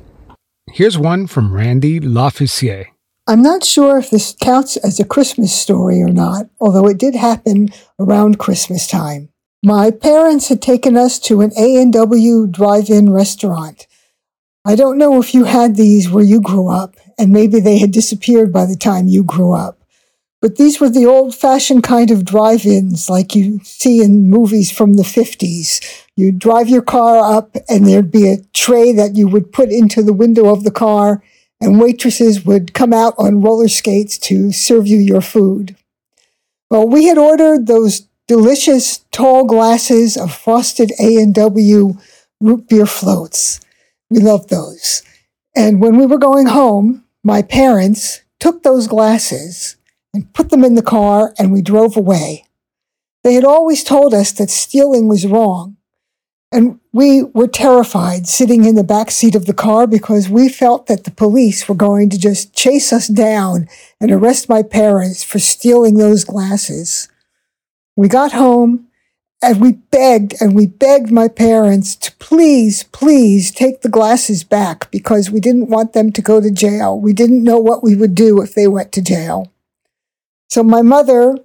Here's 0.71 0.97
one 0.97 1.27
from 1.27 1.51
Randy 1.51 1.99
Lafussier. 1.99 2.85
I'm 3.27 3.41
not 3.41 3.63
sure 3.63 3.97
if 3.97 4.09
this 4.09 4.35
counts 4.39 4.77
as 4.77 4.99
a 4.99 5.05
Christmas 5.05 5.53
story 5.53 6.01
or 6.01 6.09
not, 6.09 6.47
although 6.59 6.87
it 6.87 6.97
did 6.97 7.15
happen 7.15 7.69
around 7.99 8.39
Christmas 8.39 8.87
time. 8.87 9.29
My 9.63 9.91
parents 9.91 10.47
had 10.49 10.61
taken 10.61 10.95
us 10.95 11.19
to 11.21 11.41
an 11.41 11.51
A&W 11.57 12.47
drive-in 12.47 13.11
restaurant. 13.11 13.87
I 14.69 14.75
don't 14.75 14.99
know 14.99 15.19
if 15.19 15.33
you 15.33 15.45
had 15.45 15.75
these 15.75 16.11
where 16.11 16.23
you 16.23 16.39
grew 16.39 16.67
up, 16.67 16.95
and 17.17 17.31
maybe 17.31 17.59
they 17.59 17.79
had 17.79 17.89
disappeared 17.89 18.53
by 18.53 18.67
the 18.67 18.75
time 18.75 19.07
you 19.07 19.23
grew 19.23 19.51
up. 19.51 19.79
But 20.41 20.57
these 20.57 20.79
were 20.79 20.91
the 20.91 21.07
old 21.07 21.33
fashioned 21.33 21.81
kind 21.81 22.11
of 22.11 22.23
drive 22.23 22.67
ins 22.67 23.09
like 23.09 23.33
you 23.33 23.61
see 23.63 24.03
in 24.03 24.29
movies 24.29 24.69
from 24.69 24.93
the 24.93 25.01
50s. 25.01 26.05
You'd 26.15 26.37
drive 26.37 26.69
your 26.69 26.83
car 26.83 27.17
up, 27.17 27.55
and 27.67 27.87
there'd 27.87 28.11
be 28.11 28.29
a 28.29 28.43
tray 28.53 28.93
that 28.93 29.15
you 29.15 29.27
would 29.27 29.51
put 29.51 29.71
into 29.71 30.03
the 30.03 30.13
window 30.13 30.53
of 30.53 30.63
the 30.63 30.69
car, 30.69 31.23
and 31.59 31.81
waitresses 31.81 32.45
would 32.45 32.75
come 32.75 32.93
out 32.93 33.15
on 33.17 33.41
roller 33.41 33.69
skates 33.69 34.19
to 34.19 34.51
serve 34.51 34.85
you 34.85 34.99
your 34.99 35.21
food. 35.21 35.75
Well, 36.69 36.87
we 36.87 37.05
had 37.05 37.17
ordered 37.17 37.65
those 37.65 38.01
delicious 38.27 38.99
tall 39.11 39.45
glasses 39.45 40.15
of 40.15 40.31
frosted 40.31 40.91
A&W 40.99 41.95
root 42.39 42.69
beer 42.69 42.85
floats. 42.85 43.61
We 44.09 44.19
loved 44.19 44.49
those. 44.49 45.03
And 45.55 45.81
when 45.81 45.97
we 45.97 46.05
were 46.05 46.17
going 46.17 46.47
home, 46.47 47.05
my 47.23 47.41
parents 47.41 48.21
took 48.39 48.63
those 48.63 48.87
glasses 48.87 49.75
and 50.13 50.33
put 50.33 50.49
them 50.49 50.63
in 50.63 50.75
the 50.75 50.81
car 50.81 51.33
and 51.37 51.51
we 51.51 51.61
drove 51.61 51.97
away. 51.97 52.45
They 53.23 53.33
had 53.33 53.43
always 53.43 53.83
told 53.83 54.13
us 54.13 54.31
that 54.33 54.49
stealing 54.49 55.07
was 55.07 55.25
wrong. 55.25 55.77
And 56.51 56.79
we 56.91 57.23
were 57.23 57.47
terrified 57.47 58.27
sitting 58.27 58.65
in 58.65 58.73
the 58.73 58.83
back 58.83 59.11
seat 59.11 59.35
of 59.35 59.45
the 59.45 59.53
car 59.53 59.85
because 59.85 60.29
we 60.29 60.49
felt 60.49 60.87
that 60.87 61.03
the 61.03 61.11
police 61.11 61.69
were 61.69 61.75
going 61.75 62.09
to 62.09 62.17
just 62.17 62.55
chase 62.55 62.91
us 62.91 63.07
down 63.07 63.67
and 64.01 64.11
arrest 64.11 64.49
my 64.49 64.63
parents 64.63 65.23
for 65.23 65.37
stealing 65.37 65.97
those 65.97 66.23
glasses. 66.23 67.07
We 67.95 68.07
got 68.07 68.31
home 68.31 68.88
and 69.41 69.61
we 69.61 69.73
begged 69.73 70.35
and 70.41 70.53
we 70.53 70.67
begged 70.67 71.11
my 71.11 71.27
parents 71.27 71.95
to 71.95 72.11
please, 72.17 72.83
please 72.83 73.51
take 73.51 73.81
the 73.81 73.89
glasses 73.89 74.43
back 74.43 74.91
because 74.91 75.31
we 75.31 75.39
didn't 75.39 75.69
want 75.69 75.93
them 75.93 76.11
to 76.11 76.21
go 76.21 76.41
to 76.41 76.51
jail. 76.51 76.99
We 76.99 77.13
didn't 77.13 77.43
know 77.43 77.57
what 77.57 77.83
we 77.83 77.95
would 77.95 78.15
do 78.15 78.41
if 78.41 78.53
they 78.53 78.67
went 78.67 78.91
to 78.93 79.01
jail. 79.01 79.51
So 80.49 80.63
my 80.63 80.81
mother, 80.81 81.37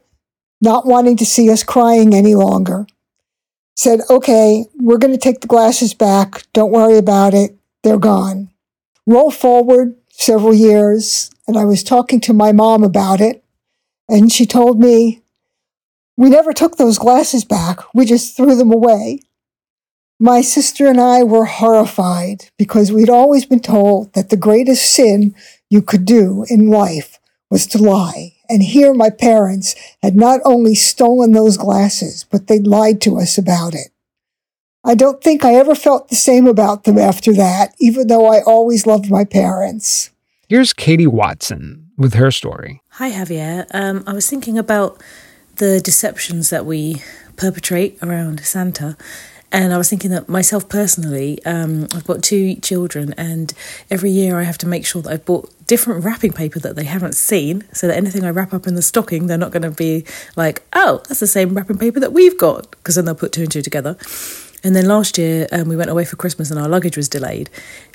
not 0.60 0.86
wanting 0.86 1.16
to 1.18 1.26
see 1.26 1.50
us 1.50 1.62
crying 1.62 2.14
any 2.14 2.34
longer, 2.34 2.86
said, 3.76 4.00
okay, 4.08 4.64
we're 4.76 4.98
going 4.98 5.12
to 5.12 5.18
take 5.18 5.40
the 5.40 5.46
glasses 5.46 5.94
back. 5.94 6.44
Don't 6.52 6.72
worry 6.72 6.96
about 6.96 7.34
it. 7.34 7.56
They're 7.82 7.98
gone. 7.98 8.50
Roll 9.06 9.30
forward 9.30 9.96
several 10.08 10.54
years, 10.54 11.30
and 11.46 11.58
I 11.58 11.64
was 11.64 11.82
talking 11.82 12.20
to 12.22 12.32
my 12.32 12.52
mom 12.52 12.82
about 12.82 13.20
it, 13.20 13.44
and 14.08 14.32
she 14.32 14.46
told 14.46 14.80
me, 14.80 15.20
we 16.16 16.30
never 16.30 16.52
took 16.52 16.76
those 16.76 16.98
glasses 16.98 17.44
back. 17.44 17.80
We 17.94 18.04
just 18.06 18.36
threw 18.36 18.54
them 18.54 18.72
away. 18.72 19.20
My 20.20 20.42
sister 20.42 20.86
and 20.86 21.00
I 21.00 21.22
were 21.24 21.44
horrified 21.44 22.50
because 22.56 22.92
we'd 22.92 23.10
always 23.10 23.46
been 23.46 23.60
told 23.60 24.12
that 24.14 24.30
the 24.30 24.36
greatest 24.36 24.92
sin 24.92 25.34
you 25.68 25.82
could 25.82 26.04
do 26.04 26.46
in 26.48 26.70
life 26.70 27.18
was 27.50 27.66
to 27.68 27.78
lie. 27.78 28.34
And 28.48 28.62
here 28.62 28.94
my 28.94 29.10
parents 29.10 29.74
had 30.02 30.14
not 30.14 30.40
only 30.44 30.74
stolen 30.74 31.32
those 31.32 31.56
glasses, 31.56 32.24
but 32.30 32.46
they'd 32.46 32.66
lied 32.66 33.00
to 33.02 33.18
us 33.18 33.38
about 33.38 33.74
it. 33.74 33.88
I 34.84 34.94
don't 34.94 35.22
think 35.22 35.44
I 35.44 35.54
ever 35.54 35.74
felt 35.74 36.08
the 36.08 36.14
same 36.14 36.46
about 36.46 36.84
them 36.84 36.98
after 36.98 37.32
that, 37.32 37.74
even 37.78 38.06
though 38.06 38.26
I 38.26 38.42
always 38.42 38.86
loved 38.86 39.10
my 39.10 39.24
parents. 39.24 40.10
Here's 40.48 40.74
Katie 40.74 41.06
Watson 41.06 41.90
with 41.96 42.14
her 42.14 42.30
story. 42.30 42.82
Hi, 42.90 43.10
Javier. 43.10 43.66
Um, 43.72 44.04
I 44.06 44.12
was 44.12 44.28
thinking 44.28 44.58
about 44.58 45.02
the 45.56 45.80
deceptions 45.80 46.50
that 46.50 46.66
we 46.66 47.02
perpetrate 47.36 47.98
around 48.02 48.40
Santa. 48.40 48.96
And 49.52 49.72
I 49.72 49.78
was 49.78 49.88
thinking 49.88 50.10
that 50.10 50.28
myself 50.28 50.68
personally, 50.68 51.38
um, 51.44 51.86
I've 51.94 52.06
got 52.06 52.24
two 52.24 52.56
children, 52.56 53.14
and 53.16 53.54
every 53.88 54.10
year 54.10 54.40
I 54.40 54.42
have 54.42 54.58
to 54.58 54.66
make 54.66 54.84
sure 54.84 55.00
that 55.02 55.12
I've 55.12 55.24
bought 55.24 55.48
different 55.68 56.04
wrapping 56.04 56.32
paper 56.32 56.58
that 56.58 56.74
they 56.74 56.82
haven't 56.84 57.14
seen, 57.14 57.62
so 57.72 57.86
that 57.86 57.96
anything 57.96 58.24
I 58.24 58.30
wrap 58.30 58.52
up 58.52 58.66
in 58.66 58.74
the 58.74 58.82
stocking, 58.82 59.28
they're 59.28 59.38
not 59.38 59.52
going 59.52 59.62
to 59.62 59.70
be 59.70 60.04
like, 60.34 60.62
oh, 60.72 61.02
that's 61.06 61.20
the 61.20 61.28
same 61.28 61.54
wrapping 61.54 61.78
paper 61.78 62.00
that 62.00 62.12
we've 62.12 62.36
got, 62.36 62.68
because 62.72 62.96
then 62.96 63.04
they'll 63.04 63.14
put 63.14 63.30
two 63.30 63.42
and 63.42 63.52
two 63.52 63.62
together. 63.62 63.96
And 64.64 64.74
then 64.74 64.86
last 64.86 65.18
year, 65.18 65.46
um, 65.52 65.68
we 65.68 65.76
went 65.76 65.90
away 65.90 66.06
for 66.06 66.16
Christmas 66.16 66.50
and 66.50 66.58
our 66.58 66.68
luggage 66.68 66.96
was 66.96 67.08
delayed. 67.08 67.50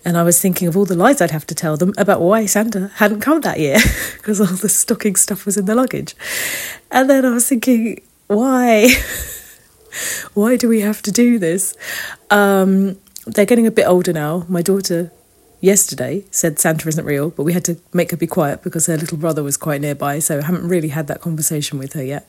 And 0.06 0.16
I 0.16 0.24
was 0.24 0.40
thinking 0.40 0.68
of 0.68 0.78
all 0.78 0.86
the 0.86 0.96
lies 0.96 1.20
I'd 1.20 1.32
have 1.32 1.48
to 1.48 1.56
tell 1.56 1.76
them 1.76 1.94
about 1.98 2.22
why 2.22 2.46
Santa 2.46 2.92
hadn't 2.96 3.22
come 3.22 3.42
that 3.42 3.60
year 3.60 3.80
because 4.18 4.40
all 4.40 4.48
the 4.48 4.70
stocking 4.70 5.16
stuff 5.16 5.46
was 5.46 5.58
in 5.58 5.66
the 5.66 5.76
luggage. 5.76 6.16
And 6.92 7.10
then 7.10 7.26
I 7.26 7.32
was 7.32 7.50
thinking, 7.50 8.02
why? 8.28 8.90
why 10.36 10.56
do 10.56 10.70
we 10.70 10.82
have 10.82 11.02
to 11.02 11.12
do 11.12 11.40
this? 11.40 11.76
Um, 12.30 13.00
they're 13.26 13.46
getting 13.46 13.68
a 13.68 13.72
bit 13.72 13.88
older 13.88 14.14
now. 14.14 14.46
My 14.48 14.62
daughter 14.62 15.12
yesterday 15.62 16.26
said 16.32 16.60
Santa 16.60 16.88
isn't 16.88 17.06
real, 17.06 17.30
but 17.32 17.44
we 17.44 17.54
had 17.54 17.66
to 17.66 17.78
make 17.94 18.12
her 18.12 18.18
be 18.18 18.28
quiet 18.28 18.64
because 18.64 18.86
her 18.88 18.98
little 18.98 19.18
brother 19.18 19.44
was 19.44 19.58
quite 19.58 19.82
nearby. 19.82 20.20
So 20.20 20.40
I 20.40 20.42
haven't 20.44 20.68
really 20.68 20.90
had 20.90 21.08
that 21.08 21.22
conversation 21.22 21.80
with 21.80 21.94
her 21.94 22.04
yet. 22.04 22.28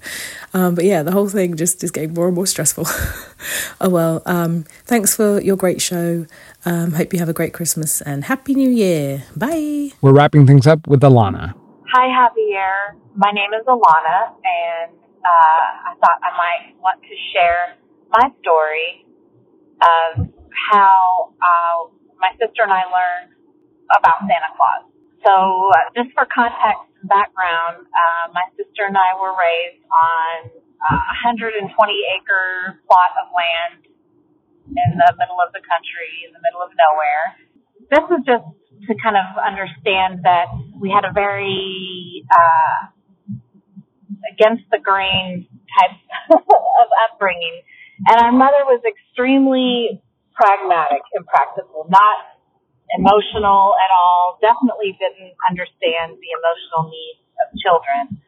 Um, 0.52 0.74
but 0.74 0.84
yeah, 0.84 1.02
the 1.02 1.12
whole 1.12 1.28
thing 1.28 1.56
just 1.56 1.82
is 1.84 1.90
getting 1.90 2.14
more 2.14 2.26
and 2.26 2.34
more 2.34 2.46
stressful. 2.46 2.86
oh 3.80 3.88
well, 3.88 4.22
um, 4.26 4.64
thanks 4.84 5.14
for 5.14 5.40
your 5.40 5.56
great 5.56 5.80
show. 5.80 6.26
Um, 6.64 6.92
hope 6.92 7.12
you 7.12 7.18
have 7.18 7.28
a 7.28 7.34
great 7.34 7.52
Christmas 7.52 8.00
and 8.00 8.24
Happy 8.24 8.54
New 8.54 8.70
Year. 8.70 9.24
Bye. 9.36 9.90
We're 10.00 10.12
wrapping 10.12 10.46
things 10.46 10.66
up 10.66 10.86
with 10.86 11.00
Alana. 11.00 11.54
Hi, 11.92 12.06
Javier. 12.06 12.96
My 13.16 13.32
name 13.32 13.50
is 13.58 13.66
Alana, 13.66 14.32
and 14.44 14.92
uh, 15.24 15.90
I 15.90 15.94
thought 16.00 16.18
I 16.22 16.36
might 16.36 16.80
want 16.80 17.00
to 17.02 17.14
share 17.32 17.76
my 18.10 18.30
story 18.40 19.04
of 19.82 20.28
how 20.70 21.32
uh, 21.42 21.99
my 22.20 22.30
sister 22.36 22.62
and 22.62 22.72
I 22.72 22.84
learned 22.86 23.32
about 23.96 24.22
Santa 24.28 24.52
Claus. 24.54 24.84
So, 25.24 25.32
uh, 25.72 25.92
just 25.96 26.12
for 26.16 26.24
context 26.28 26.88
and 27.00 27.08
background, 27.08 27.84
uh, 27.88 28.32
my 28.32 28.46
sister 28.56 28.88
and 28.88 28.96
I 28.96 29.16
were 29.16 29.36
raised 29.36 29.84
on 29.88 30.52
a 30.80 30.92
120 31.24 31.60
acre 31.68 32.80
plot 32.88 33.12
of 33.20 33.28
land 33.32 33.84
in 34.68 34.90
the 34.96 35.10
middle 35.20 35.36
of 35.42 35.52
the 35.52 35.60
country, 35.60 36.24
in 36.24 36.32
the 36.32 36.40
middle 36.40 36.64
of 36.64 36.72
nowhere. 36.72 37.24
This 37.92 38.04
was 38.08 38.22
just 38.24 38.46
to 38.88 38.92
kind 38.96 39.18
of 39.18 39.36
understand 39.36 40.24
that 40.24 40.48
we 40.80 40.88
had 40.88 41.04
a 41.04 41.12
very 41.12 42.24
uh, 42.32 42.88
against 44.32 44.64
the 44.70 44.78
grain 44.80 45.46
type 45.76 45.96
of 46.32 46.88
upbringing. 47.08 47.60
And 48.08 48.16
our 48.24 48.32
mother 48.32 48.64
was 48.64 48.80
extremely 48.88 50.00
pragmatic 50.34 51.02
and 51.14 51.26
practical, 51.26 51.86
not 51.88 52.38
emotional 52.96 53.74
at 53.78 53.90
all, 53.94 54.38
definitely 54.42 54.96
didn't 54.98 55.34
understand 55.48 56.18
the 56.18 56.30
emotional 56.34 56.90
needs 56.90 57.22
of 57.38 57.46
children. 57.58 58.22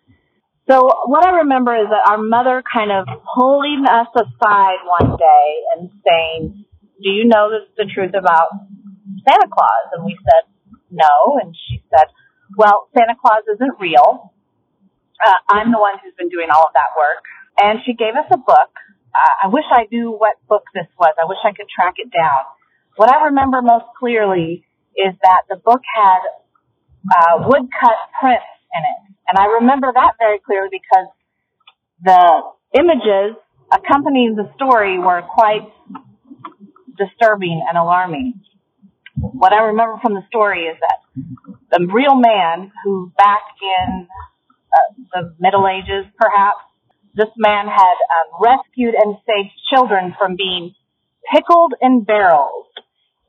So 0.71 0.87
what 1.11 1.27
I 1.27 1.43
remember 1.43 1.75
is 1.75 1.91
that 1.91 2.07
our 2.07 2.23
mother 2.23 2.63
kind 2.63 2.93
of 2.95 3.07
pulling 3.35 3.85
us 3.89 4.07
aside 4.15 4.81
one 4.87 5.19
day 5.19 5.47
and 5.75 5.91
saying, 6.07 6.65
do 7.03 7.11
you 7.11 7.27
know 7.27 7.51
the, 7.51 7.67
the 7.75 7.91
truth 7.91 8.15
about 8.15 8.55
Santa 9.27 9.51
Claus? 9.51 9.87
And 9.99 10.05
we 10.07 10.17
said, 10.23 10.47
no. 10.91 11.43
And 11.43 11.57
she 11.67 11.83
said, 11.91 12.07
well, 12.57 12.89
Santa 12.97 13.19
Claus 13.19 13.43
isn't 13.55 13.81
real. 13.81 14.33
Uh, 15.19 15.39
I'm 15.51 15.73
the 15.73 15.79
one 15.83 15.99
who's 15.99 16.15
been 16.15 16.31
doing 16.31 16.47
all 16.55 16.71
of 16.71 16.75
that 16.75 16.95
work. 16.95 17.27
And 17.59 17.81
she 17.85 17.95
gave 17.95 18.15
us 18.15 18.31
a 18.31 18.39
book 18.39 18.71
I 19.15 19.49
wish 19.49 19.65
I 19.71 19.87
knew 19.91 20.11
what 20.13 20.37
book 20.49 20.65
this 20.75 20.87
was. 20.99 21.15
I 21.21 21.27
wish 21.27 21.39
I 21.45 21.53
could 21.53 21.69
track 21.69 21.95
it 21.99 22.11
down. 22.11 22.43
What 22.97 23.13
I 23.13 23.27
remember 23.27 23.63
most 23.63 23.87
clearly 23.99 24.65
is 24.97 25.15
that 25.23 25.43
the 25.49 25.57
book 25.57 25.81
had 25.85 26.21
uh, 27.11 27.49
woodcut 27.49 27.99
prints 28.21 28.53
in 28.73 28.83
it. 28.83 29.15
And 29.29 29.39
I 29.39 29.61
remember 29.61 29.91
that 29.93 30.13
very 30.19 30.39
clearly 30.41 30.69
because 30.71 31.09
the 32.03 32.79
images 32.79 33.37
accompanying 33.73 34.37
the 34.37 34.51
story 34.57 34.99
were 34.99 35.23
quite 35.23 35.73
disturbing 36.97 37.65
and 37.67 37.79
alarming. 37.79 38.41
What 39.17 39.53
I 39.53 39.73
remember 39.73 39.99
from 40.03 40.15
the 40.15 40.23
story 40.29 40.65
is 40.65 40.77
that 40.81 41.79
the 41.79 41.87
real 41.87 42.15
man 42.15 42.73
who 42.85 43.13
back 43.17 43.43
in 43.63 44.09
uh, 44.09 45.03
the 45.13 45.35
Middle 45.39 45.67
Ages 45.69 46.11
perhaps 46.19 46.65
this 47.15 47.31
man 47.37 47.67
had 47.67 47.97
um, 48.09 48.41
rescued 48.41 48.95
and 48.95 49.17
saved 49.27 49.53
children 49.73 50.15
from 50.19 50.37
being 50.37 50.75
pickled 51.33 51.75
in 51.81 52.05
barrels. 52.05 52.67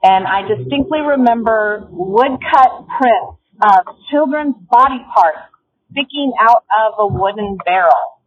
And 0.03 0.27
I 0.27 0.43
distinctly 0.43 0.99
remember 0.99 1.87
woodcut 1.91 2.87
prints 2.99 3.39
of 3.61 3.95
children's 4.11 4.55
body 4.69 4.99
parts 5.13 5.47
sticking 5.91 6.33
out 6.39 6.63
of 6.83 6.93
a 6.99 7.07
wooden 7.07 7.57
barrel. 7.63 8.19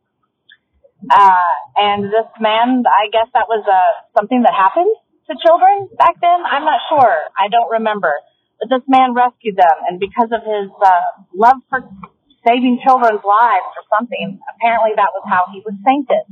Uh, 1.11 1.53
and 1.77 2.05
this 2.05 2.31
man, 2.41 2.83
I 2.87 3.11
guess 3.13 3.29
that 3.35 3.47
was 3.49 3.65
uh, 3.69 3.93
something 4.17 4.43
that 4.43 4.55
happened 4.57 4.95
to 5.29 5.35
children 5.45 5.89
back 5.99 6.17
then. 6.21 6.41
I'm 6.49 6.65
not 6.65 6.81
sure. 6.89 7.17
I 7.37 7.49
don't 7.51 7.71
remember. 7.71 8.13
But 8.59 8.71
this 8.73 8.85
man 8.89 9.13
rescued 9.13 9.57
them, 9.57 9.77
and 9.87 10.01
because 10.01 10.33
of 10.33 10.41
his 10.41 10.73
uh, 10.81 11.29
love 11.37 11.61
for 11.69 11.85
saving 12.47 12.81
children's 12.87 13.25
lives 13.27 13.71
or 13.75 13.85
something, 13.91 14.39
apparently 14.55 14.93
that 14.95 15.11
was 15.13 15.25
how 15.27 15.51
he 15.53 15.61
was 15.67 15.75
sainted. 15.85 16.25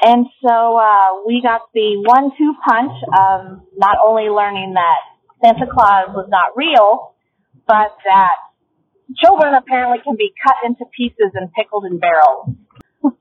And 0.00 0.26
so 0.44 0.78
uh, 0.78 1.26
we 1.26 1.42
got 1.42 1.62
the 1.74 1.98
one-two 2.04 2.54
punch 2.62 2.94
of 3.08 3.66
not 3.76 3.96
only 4.04 4.30
learning 4.30 4.74
that 4.74 5.00
Santa 5.42 5.66
Claus 5.66 6.14
was 6.14 6.28
not 6.30 6.54
real, 6.54 7.14
but 7.66 7.96
that 8.06 8.36
children 9.16 9.54
apparently 9.54 9.98
can 10.04 10.14
be 10.16 10.32
cut 10.44 10.56
into 10.64 10.84
pieces 10.96 11.34
and 11.34 11.50
pickled 11.52 11.84
in 11.84 11.98
barrels. 11.98 12.54
it 13.02 13.18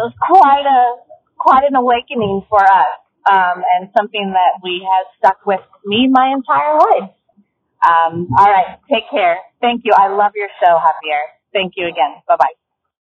was 0.00 0.14
quite 0.20 0.64
a 0.64 0.96
quite 1.36 1.64
an 1.68 1.74
awakening 1.74 2.44
for 2.48 2.62
us, 2.62 3.00
um, 3.30 3.64
and 3.76 3.88
something 3.96 4.32
that 4.32 4.60
we 4.62 4.84
have 4.84 5.06
stuck 5.18 5.44
with 5.46 5.60
me 5.84 6.08
my 6.10 6.32
entire 6.36 6.76
life. 6.76 7.10
Um, 7.86 8.28
all 8.38 8.46
right, 8.46 8.78
take 8.90 9.04
care. 9.10 9.38
Thank 9.60 9.82
you. 9.84 9.92
I 9.96 10.08
love 10.08 10.32
your 10.34 10.48
show, 10.62 10.76
Javier. 10.76 11.20
Thank 11.52 11.74
you 11.76 11.86
again. 11.86 12.16
Bye 12.28 12.36
bye. 12.38 12.46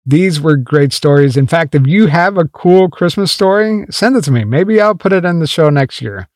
These 0.06 0.42
were 0.42 0.58
great 0.58 0.94
stories. 0.94 1.38
In 1.38 1.46
fact, 1.48 1.76
if 1.76 1.86
you 1.86 2.08
have 2.08 2.38
a 2.38 2.48
cool 2.48 2.90
Christmas 2.90 3.32
story, 3.32 3.86
send 3.92 4.16
it 4.16 4.24
to 4.24 4.32
me. 4.32 4.44
Maybe 4.44 4.82
I'll 4.82 4.96
put 4.96 5.14
it 5.14 5.26
in 5.26 5.40
the 5.40 5.48
show 5.48 5.70
next 5.70 6.02
year. 6.02 6.28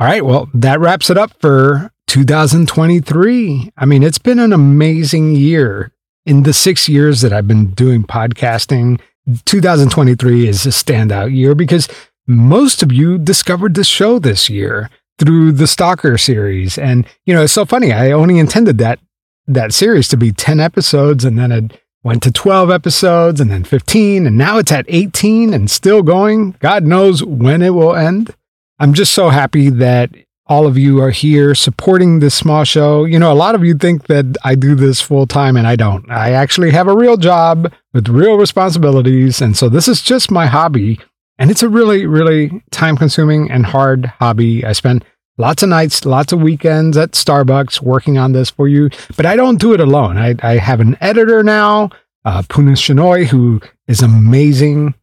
All 0.00 0.08
right, 0.08 0.24
well, 0.24 0.48
that 0.54 0.80
wraps 0.80 1.08
it 1.08 1.16
up 1.16 1.32
for 1.40 1.92
2023. 2.08 3.70
I 3.76 3.84
mean, 3.84 4.02
it's 4.02 4.18
been 4.18 4.40
an 4.40 4.52
amazing 4.52 5.36
year. 5.36 5.92
In 6.26 6.42
the 6.42 6.54
six 6.54 6.88
years 6.88 7.20
that 7.20 7.34
I've 7.34 7.46
been 7.46 7.70
doing 7.74 8.02
podcasting, 8.02 8.98
2023 9.44 10.48
is 10.48 10.64
a 10.64 10.70
standout 10.70 11.34
year 11.34 11.54
because 11.54 11.86
most 12.26 12.82
of 12.82 12.90
you 12.90 13.18
discovered 13.18 13.74
the 13.74 13.84
show 13.84 14.18
this 14.18 14.48
year 14.48 14.88
through 15.18 15.52
the 15.52 15.66
Stalker 15.66 16.18
series. 16.18 16.78
And, 16.78 17.06
you 17.24 17.34
know, 17.34 17.42
it's 17.42 17.52
so 17.52 17.64
funny. 17.64 17.92
I 17.92 18.10
only 18.12 18.38
intended 18.38 18.78
that 18.78 18.98
that 19.46 19.74
series 19.74 20.08
to 20.08 20.16
be 20.16 20.32
10 20.32 20.60
episodes 20.60 21.24
and 21.24 21.38
then 21.38 21.52
it 21.52 21.80
went 22.02 22.22
to 22.22 22.30
12 22.30 22.70
episodes 22.70 23.40
and 23.40 23.50
then 23.50 23.64
15 23.64 24.26
and 24.26 24.38
now 24.38 24.58
it's 24.58 24.72
at 24.72 24.86
18 24.88 25.52
and 25.54 25.70
still 25.70 26.02
going. 26.02 26.56
God 26.60 26.84
knows 26.84 27.22
when 27.22 27.62
it 27.62 27.70
will 27.70 27.94
end. 27.94 28.34
I'm 28.78 28.94
just 28.94 29.12
so 29.12 29.30
happy 29.30 29.70
that 29.70 30.10
all 30.46 30.66
of 30.66 30.76
you 30.76 31.00
are 31.00 31.10
here 31.10 31.54
supporting 31.54 32.18
this 32.18 32.34
small 32.34 32.64
show. 32.64 33.04
You 33.04 33.18
know, 33.18 33.32
a 33.32 33.34
lot 33.34 33.54
of 33.54 33.64
you 33.64 33.74
think 33.74 34.08
that 34.08 34.36
I 34.44 34.54
do 34.54 34.74
this 34.74 35.00
full 35.00 35.26
time 35.26 35.56
and 35.56 35.66
I 35.66 35.76
don't. 35.76 36.10
I 36.10 36.32
actually 36.32 36.70
have 36.72 36.88
a 36.88 36.96
real 36.96 37.16
job 37.16 37.72
with 37.94 38.08
real 38.08 38.36
responsibilities. 38.36 39.40
And 39.40 39.56
so 39.56 39.68
this 39.68 39.88
is 39.88 40.02
just 40.02 40.30
my 40.30 40.46
hobby. 40.46 41.00
And 41.38 41.50
it's 41.50 41.62
a 41.62 41.68
really, 41.68 42.06
really 42.06 42.62
time 42.70 42.96
consuming 42.96 43.50
and 43.50 43.66
hard 43.66 44.06
hobby. 44.06 44.64
I 44.64 44.72
spend 44.72 45.04
lots 45.36 45.62
of 45.62 45.68
nights, 45.68 46.04
lots 46.04 46.32
of 46.32 46.40
weekends 46.40 46.96
at 46.96 47.12
Starbucks 47.12 47.80
working 47.80 48.18
on 48.18 48.32
this 48.32 48.50
for 48.50 48.68
you, 48.68 48.90
but 49.16 49.26
I 49.26 49.36
don't 49.36 49.60
do 49.60 49.72
it 49.72 49.80
alone. 49.80 50.16
I, 50.16 50.36
I 50.42 50.58
have 50.58 50.80
an 50.80 50.96
editor 51.00 51.42
now, 51.42 51.90
uh, 52.24 52.42
Puna 52.48 52.72
Shinoy, 52.72 53.26
who 53.26 53.60
is 53.88 54.00
amazing. 54.00 54.94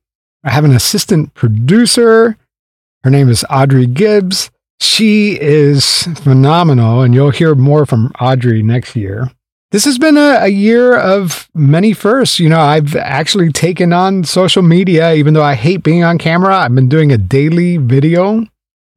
I 0.44 0.52
have 0.52 0.64
an 0.64 0.74
assistant 0.74 1.34
producer. 1.34 2.38
Her 3.04 3.10
name 3.10 3.30
is 3.30 3.46
Audrey 3.50 3.88
Gibbs. 3.88 4.52
She 4.80 5.40
is 5.40 6.04
phenomenal, 6.24 7.02
and 7.02 7.14
you'll 7.14 7.30
hear 7.32 7.54
more 7.54 7.86
from 7.86 8.12
Audrey 8.20 8.64
next 8.64 8.96
year. 8.96 9.30
This 9.72 9.86
has 9.86 9.98
been 9.98 10.18
a, 10.18 10.40
a, 10.42 10.48
year 10.50 10.98
of 10.98 11.50
many 11.54 11.94
firsts. 11.94 12.40
You 12.40 12.50
know, 12.50 12.60
I've 12.60 12.94
actually 12.96 13.54
taken 13.54 13.94
on 13.94 14.26
social 14.26 14.62
media, 14.62 15.14
even 15.14 15.34
though 15.34 15.44
I 15.44 15.56
hate 15.56 15.82
being 15.82 16.04
on 16.04 16.18
camera. 16.18 16.58
I've 16.58 16.76
been 16.76 16.90
doing 16.90 17.12
a 17.12 17.18
daily 17.18 17.78
video 17.78 18.46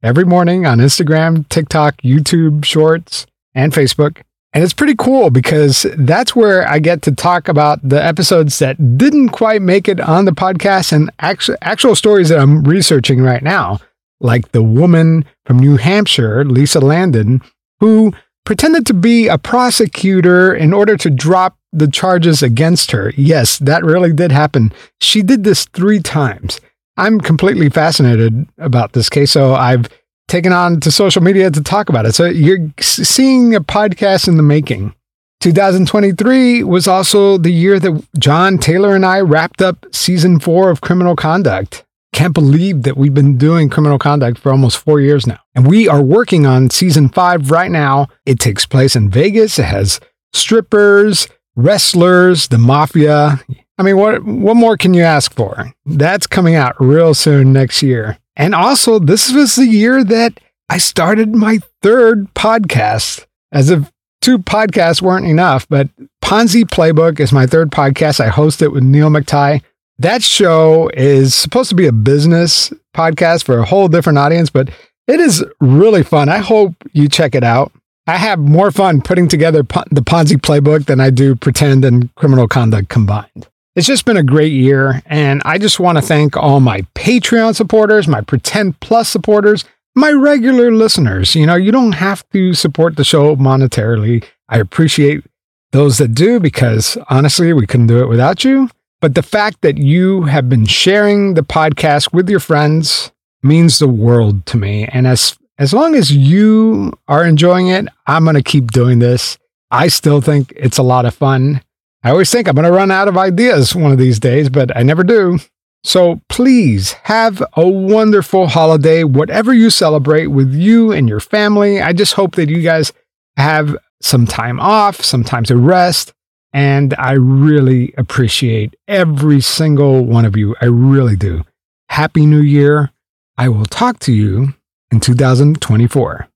every 0.03 0.25
morning 0.25 0.65
on 0.65 0.79
Instagram, 0.79 1.47
TikTok, 1.47 1.95
YouTube, 2.01 2.65
Shorts, 2.65 3.25
and 3.53 3.71
Facebook. 3.71 4.21
And 4.51 4.65
it's 4.65 4.73
pretty 4.73 4.95
cool 4.95 5.29
because 5.29 5.85
that's 5.97 6.35
where 6.35 6.67
I 6.67 6.79
get 6.79 7.01
to 7.03 7.13
talk 7.13 7.47
about 7.47 7.79
the 7.87 8.03
episodes 8.03 8.59
that 8.59 8.97
didn't 8.97 9.29
quite 9.29 9.61
make 9.61 9.87
it 9.87 10.01
on 10.01 10.25
the 10.25 10.31
podcast 10.31 10.91
and 10.91 11.09
actual, 11.19 11.55
actual 11.61 11.95
stories 11.95 12.29
that 12.29 12.39
I'm 12.39 12.63
researching 12.63 13.21
right 13.21 13.43
now 13.43 13.79
like 14.21 14.51
the 14.51 14.63
woman 14.63 15.25
from 15.45 15.59
New 15.59 15.77
Hampshire, 15.77 16.43
Lisa 16.45 16.79
Landon, 16.79 17.41
who 17.79 18.13
pretended 18.45 18.85
to 18.85 18.93
be 18.93 19.27
a 19.27 19.37
prosecutor 19.37 20.53
in 20.53 20.73
order 20.73 20.95
to 20.97 21.09
drop 21.09 21.57
the 21.73 21.87
charges 21.87 22.41
against 22.41 22.91
her. 22.91 23.11
Yes, 23.17 23.57
that 23.59 23.83
really 23.83 24.13
did 24.13 24.31
happen. 24.31 24.71
She 25.01 25.21
did 25.21 25.43
this 25.43 25.65
three 25.65 25.99
times. 25.99 26.61
I'm 26.97 27.19
completely 27.19 27.69
fascinated 27.69 28.47
about 28.57 28.93
this 28.93 29.09
case, 29.09 29.31
so 29.31 29.53
I've 29.53 29.89
taken 30.27 30.53
on 30.53 30.79
to 30.79 30.91
social 30.91 31.21
media 31.21 31.51
to 31.51 31.61
talk 31.61 31.89
about 31.89 32.05
it. 32.05 32.15
So 32.15 32.25
you're 32.25 32.73
seeing 32.79 33.53
a 33.53 33.61
podcast 33.61 34.27
in 34.27 34.37
the 34.37 34.43
making. 34.43 34.95
2023 35.41 36.63
was 36.63 36.87
also 36.87 37.37
the 37.37 37.51
year 37.51 37.79
that 37.79 38.07
John 38.17 38.57
Taylor 38.57 38.95
and 38.95 39.05
I 39.05 39.19
wrapped 39.19 39.61
up 39.61 39.85
season 39.91 40.39
four 40.39 40.71
of 40.71 40.81
Criminal 40.81 41.15
Conduct. 41.15 41.84
Can't 42.15 42.33
believe 42.33 42.83
that 42.83 42.95
we've 42.95 43.13
been 43.13 43.37
doing 43.37 43.69
criminal 43.69 43.99
conduct 43.99 44.37
for 44.37 44.49
almost 44.49 44.77
four 44.77 45.01
years 45.01 45.27
now. 45.27 45.39
And 45.53 45.67
we 45.67 45.89
are 45.89 46.01
working 46.01 46.45
on 46.45 46.69
season 46.69 47.09
five 47.09 47.51
right 47.51 47.69
now. 47.69 48.07
It 48.25 48.39
takes 48.39 48.65
place 48.65 48.95
in 48.95 49.09
Vegas. 49.09 49.59
It 49.59 49.65
has 49.65 49.99
strippers, 50.31 51.27
wrestlers, 51.57 52.47
the 52.47 52.57
mafia. 52.57 53.41
I 53.77 53.83
mean, 53.83 53.97
what, 53.97 54.23
what 54.23 54.55
more 54.55 54.77
can 54.77 54.93
you 54.93 55.01
ask 55.01 55.33
for? 55.33 55.73
That's 55.85 56.25
coming 56.25 56.55
out 56.55 56.79
real 56.79 57.13
soon 57.13 57.51
next 57.51 57.83
year. 57.83 58.17
And 58.37 58.55
also, 58.55 58.97
this 58.97 59.33
was 59.33 59.55
the 59.55 59.67
year 59.67 60.01
that 60.05 60.39
I 60.69 60.77
started 60.77 61.35
my 61.35 61.59
third 61.81 62.33
podcast, 62.33 63.25
as 63.51 63.69
if 63.69 63.91
two 64.21 64.37
podcasts 64.39 65.01
weren't 65.01 65.27
enough, 65.27 65.67
but 65.67 65.89
Ponzi 66.23 66.63
Playbook 66.63 67.19
is 67.19 67.33
my 67.33 67.45
third 67.45 67.71
podcast. 67.71 68.21
I 68.21 68.29
host 68.29 68.61
it 68.61 68.71
with 68.71 68.83
Neil 68.83 69.09
McTie. 69.09 69.61
That 69.99 70.23
show 70.23 70.89
is 70.93 71.33
supposed 71.33 71.69
to 71.69 71.75
be 71.75 71.87
a 71.87 71.93
business 71.93 72.73
podcast 72.93 73.45
for 73.45 73.59
a 73.59 73.65
whole 73.65 73.87
different 73.87 74.17
audience, 74.17 74.49
but 74.49 74.69
it 75.07 75.19
is 75.19 75.43
really 75.61 76.03
fun. 76.03 76.27
I 76.27 76.39
hope 76.39 76.73
you 76.91 77.07
check 77.07 77.33
it 77.33 77.43
out. 77.43 77.71
I 78.07 78.17
have 78.17 78.39
more 78.39 78.71
fun 78.71 79.01
putting 79.01 79.27
together 79.27 79.63
the 79.63 80.01
Ponzi 80.01 80.37
playbook 80.37 80.85
than 80.85 80.99
I 80.99 81.09
do 81.09 81.35
pretend 81.35 81.85
and 81.85 82.13
criminal 82.15 82.47
conduct 82.47 82.89
combined. 82.89 83.47
It's 83.75 83.87
just 83.87 84.05
been 84.05 84.17
a 84.17 84.23
great 84.23 84.51
year, 84.53 85.01
and 85.05 85.41
I 85.43 85.57
just 85.57 85.79
want 85.79 85.97
to 85.97 86.01
thank 86.01 86.37
all 86.37 86.59
my 86.59 86.81
Patreon 86.95 87.55
supporters, 87.55 88.07
my 88.07 88.21
Pretend 88.21 88.79
Plus 88.79 89.09
supporters, 89.09 89.65
my 89.95 90.11
regular 90.11 90.71
listeners. 90.71 91.35
You 91.35 91.45
know, 91.45 91.55
you 91.55 91.71
don't 91.71 91.93
have 91.93 92.27
to 92.29 92.53
support 92.53 92.95
the 92.95 93.03
show 93.03 93.35
monetarily. 93.35 94.23
I 94.47 94.59
appreciate 94.59 95.23
those 95.71 95.97
that 95.97 96.13
do 96.13 96.39
because 96.39 96.97
honestly, 97.09 97.51
we 97.53 97.67
couldn't 97.67 97.87
do 97.87 97.99
it 97.99 98.07
without 98.07 98.43
you. 98.43 98.69
But 99.01 99.15
the 99.15 99.23
fact 99.23 99.61
that 99.61 99.77
you 99.77 100.23
have 100.23 100.49
been 100.49 100.65
sharing 100.65 101.33
the 101.33 101.43
podcast 101.43 102.13
with 102.13 102.29
your 102.29 102.39
friends 102.39 103.11
means 103.43 103.79
the 103.79 103.87
world 103.87 104.45
to 104.47 104.57
me. 104.57 104.85
And 104.85 105.05
as 105.05 105.37
as 105.57 105.73
long 105.73 105.95
as 105.95 106.11
you 106.11 106.91
are 107.07 107.25
enjoying 107.25 107.67
it, 107.67 107.87
I'm 108.07 108.23
going 108.23 108.35
to 108.35 108.43
keep 108.43 108.71
doing 108.71 108.99
this. 108.99 109.37
I 109.71 109.87
still 109.87 110.19
think 110.21 110.51
it's 110.55 110.77
a 110.77 110.83
lot 110.83 111.05
of 111.05 111.15
fun. 111.15 111.61
I 112.03 112.09
always 112.09 112.29
think 112.29 112.47
I'm 112.47 112.55
going 112.55 112.65
to 112.65 112.71
run 112.71 112.91
out 112.91 113.07
of 113.07 113.17
ideas 113.17 113.73
one 113.75 113.91
of 113.91 113.97
these 113.97 114.19
days, 114.19 114.49
but 114.49 114.75
I 114.75 114.83
never 114.83 115.03
do. 115.03 115.39
So 115.83 116.19
please 116.29 116.93
have 117.03 117.43
a 117.53 117.67
wonderful 117.67 118.47
holiday, 118.47 119.03
whatever 119.03 119.53
you 119.53 119.69
celebrate 119.69 120.27
with 120.27 120.53
you 120.53 120.91
and 120.91 121.07
your 121.07 121.19
family. 121.19 121.81
I 121.81 121.93
just 121.93 122.13
hope 122.13 122.35
that 122.35 122.49
you 122.49 122.61
guys 122.61 122.91
have 123.37 123.77
some 124.01 124.25
time 124.25 124.59
off, 124.59 125.01
some 125.01 125.23
time 125.23 125.45
to 125.45 125.55
rest, 125.55 126.13
and 126.55 126.95
I 126.97 127.11
really 127.11 127.93
appreciate 127.97 128.77
every 128.87 129.41
single 129.41 130.05
one 130.05 130.23
of 130.23 130.37
you. 130.37 130.55
I 130.61 130.67
really 130.67 131.17
do. 131.17 131.43
Happy 131.89 132.25
New 132.25 132.39
Year. 132.39 132.91
I 133.37 133.49
will 133.49 133.65
talk 133.65 133.99
to 133.99 134.13
you 134.13 134.53
in 134.89 135.01
2024. 135.01 136.29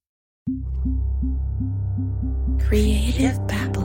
Creative 2.68 3.48
Babble. 3.48 3.79